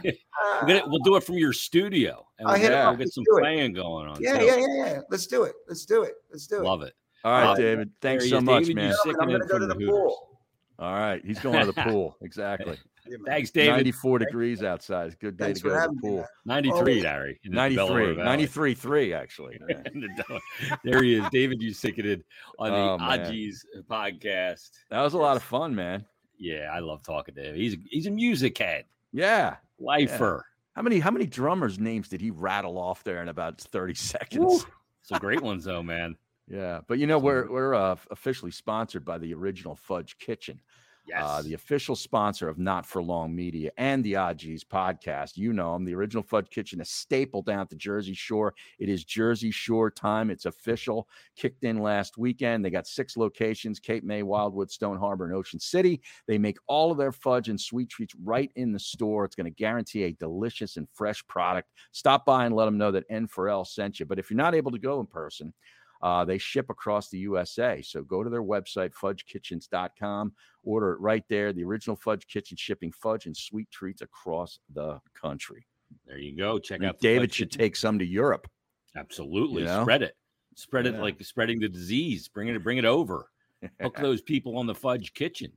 [0.63, 3.23] We'll, it, we'll do it from your studio, and we'll, hit get, we'll get some
[3.23, 3.41] Do it.
[3.41, 4.17] playing going on.
[4.19, 4.45] Yeah, too.
[4.45, 4.99] yeah, yeah, yeah.
[5.09, 5.53] Let's do it.
[5.67, 6.15] Let's do it.
[6.31, 6.63] Let's do it.
[6.63, 6.93] Love it.
[7.23, 7.91] All right, Uh, David.
[8.01, 8.95] Thanks so much, David, man.
[9.19, 10.39] I'm going to go to the the pool.
[10.79, 11.23] All right.
[11.23, 12.17] He's going to the pool.
[12.21, 12.77] Exactly.
[13.07, 13.25] Yeah, man.
[13.25, 13.71] Thanks, David.
[13.71, 15.17] 94 degrees outside.
[15.19, 16.01] Good day Thanks to go to the having me.
[16.01, 16.25] pool.
[16.45, 17.03] 93, Oh.
[17.03, 17.39] Larry.
[17.45, 18.15] 93.
[18.15, 19.59] 93 3, actually.
[19.69, 19.81] Yeah.
[19.93, 22.23] In the Delaware- there he is, David Uosikkinen
[22.59, 23.19] on the Oh, man.
[23.19, 24.69] Aji's podcast.
[24.89, 26.05] That was a lot of fun, man.
[26.37, 27.55] Yeah, I love talking to him.
[27.55, 29.57] He's he's a music head, Yeah.
[29.79, 30.45] lifer.
[30.75, 34.45] How many how many drummers names did he rattle off there in about 30 seconds?
[34.45, 34.59] Woo.
[35.03, 36.15] Some great ones though, man.
[36.47, 40.59] Yeah, but you know we're we're uh, officially sponsored by the Original Fudge Kitchen,
[41.07, 41.23] Yes.
[41.25, 45.35] uh, the official sponsor of Not for Long Media and the Odgies podcast.
[45.35, 45.83] You know them.
[45.83, 48.53] The Original Fudge Kitchen is staple down at the Jersey Shore.
[48.79, 50.29] It is Jersey Shore time.
[50.29, 51.07] It's official.
[51.35, 52.63] Kicked in last weekend.
[52.63, 56.01] They got six locations: Cape May, Wildwood, Stone Harbor, and Ocean City.
[56.27, 59.25] They make all of their fudge and sweet treats right in the store.
[59.25, 61.69] It's going to guarantee a delicious and fresh product.
[61.91, 64.05] Stop by and let them know that N4L sent you.
[64.05, 65.53] But if you're not able to go in person,
[66.01, 67.81] uh, they ship across the USA.
[67.81, 70.33] So go to their website, fudgekitchens.com,
[70.63, 71.53] order it right there.
[71.53, 75.65] The original Fudge Kitchen shipping fudge and sweet treats across the country.
[76.05, 76.59] there you go.
[76.59, 77.59] Check I out David Fudge should Kitchen.
[77.59, 78.47] take some to Europe.
[78.95, 79.83] absolutely you know?
[79.83, 80.15] spread it.
[80.55, 82.27] Spread it like spreading the disease.
[82.27, 83.27] Bring it bring it over.
[83.81, 85.51] Hook those people on the fudge kitchen.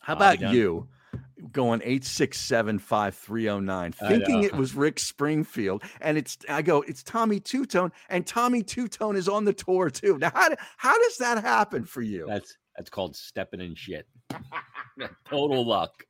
[0.00, 0.54] How about down.
[0.54, 0.88] you
[1.52, 5.82] going 867 5309, thinking it was Rick Springfield?
[6.00, 10.18] And it's, I go, it's Tommy Tutone, and Tommy Tutone is on the tour too.
[10.18, 12.26] Now, how, how does that happen for you?
[12.28, 14.06] That's that's called stepping in shit.
[15.28, 16.04] Total luck.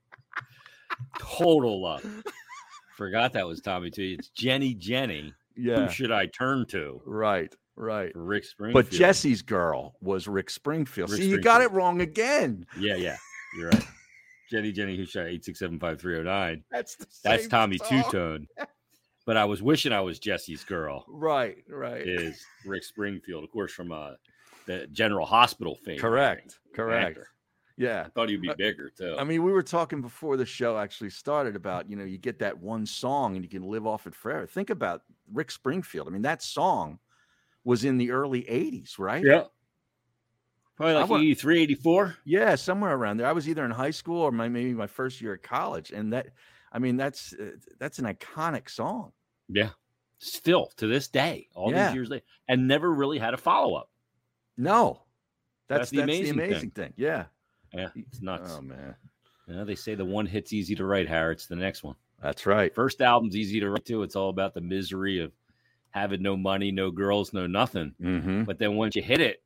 [1.19, 2.03] Total luck.
[2.97, 4.17] Forgot that was Tommy Two.
[4.19, 5.33] It's Jenny Jenny.
[5.57, 8.13] yeah, Who should I turn to right, right.
[8.15, 8.85] Rick Springfield?
[8.85, 11.11] But Jesse's girl was Rick Springfield.
[11.11, 12.67] Rick See, you got it wrong again.
[12.79, 13.17] Yeah, yeah.
[13.59, 13.87] You're right.
[14.51, 16.65] Jenny Jenny who shot eight six seven five three oh nine.
[16.71, 18.47] That's the That's Tommy Tutone.
[19.27, 21.05] But I was wishing I was Jesse's girl.
[21.07, 22.01] Right, right.
[22.05, 24.13] Is Rick Springfield, of course, from uh
[24.67, 25.99] the General Hospital fame.
[26.01, 27.11] Correct, correct.
[27.11, 27.29] Actor.
[27.77, 28.05] Yeah.
[28.07, 29.15] I thought he'd be Uh, bigger too.
[29.19, 32.39] I mean, we were talking before the show actually started about, you know, you get
[32.41, 34.47] that one song and you can live off it forever.
[34.47, 36.09] Think about Rick Springfield.
[36.09, 36.99] I mean, that song
[37.65, 39.23] was in the early 80s, right?
[39.25, 39.45] yeah.
[40.81, 42.17] Probably like want- 83, 84.
[42.25, 43.27] Yeah, somewhere around there.
[43.27, 45.91] I was either in high school or my, maybe my first year at college.
[45.91, 46.29] And that,
[46.73, 49.13] I mean, that's uh, that's an iconic song.
[49.49, 49.71] Yeah.
[50.21, 51.89] Still to this day, all Yeah.
[51.89, 53.91] these years later, and never really had a follow up.
[54.57, 55.03] No,
[55.69, 56.51] that's, That's the that's amazing the thing.
[56.51, 56.93] amazing thing.
[56.97, 57.25] Yeah.
[57.75, 58.53] Yeah, it's nuts.
[58.57, 58.95] Oh, man.
[59.47, 61.35] You know, they say the one hit's easy to write, Harry.
[61.35, 61.95] It's the next one.
[62.23, 62.75] That's right.
[62.75, 64.03] First album's easy to write too.
[64.03, 65.33] It's all about the misery of
[65.91, 67.95] having no money, no girls, no nothing.
[68.01, 68.45] Mm-hmm.
[68.45, 69.43] But then once you hit it,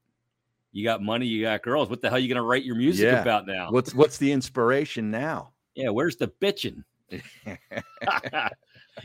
[0.74, 1.88] you got money, you got girls.
[1.88, 3.22] What the hell are you gonna write your music Yeah.
[3.22, 3.70] about now?
[3.70, 5.52] What's what's the inspiration now?
[5.76, 6.82] Yeah, where's the bitching?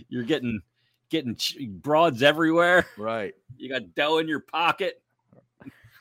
[0.10, 0.62] you're getting
[1.10, 1.38] getting
[1.82, 2.88] broads everywhere.
[2.98, 3.36] Right.
[3.56, 5.02] You got dough in your pocket,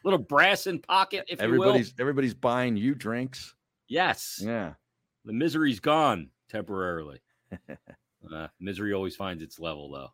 [0.05, 1.27] little brass in pocket.
[1.29, 3.55] If everybody's everybody's buying you drinks.
[3.89, 4.41] Yes.
[4.43, 4.73] Yeah.
[5.27, 7.21] The misery's gone temporarily.
[8.35, 10.09] uh, misery always finds its level, though.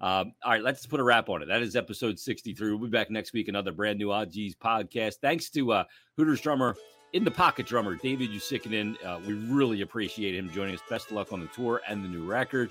[0.00, 1.46] Um, all right, let's put a wrap on it.
[1.46, 2.70] That is episode 63.
[2.70, 5.16] We'll be back next week, another brand new OGs podcast.
[5.20, 5.84] Thanks to uh,
[6.16, 6.76] Hooters drummer,
[7.12, 8.96] in the pocket drummer, David Uosikkinen.
[9.04, 10.80] Uh, we really appreciate him joining us.
[10.88, 12.70] Best of luck on the tour and the new record.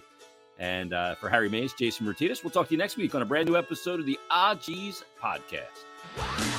[0.60, 3.26] And uh, for Harry Mayes, Jason Myrtetus, we'll talk to you next week on a
[3.26, 6.57] brand new episode of the OGs podcast.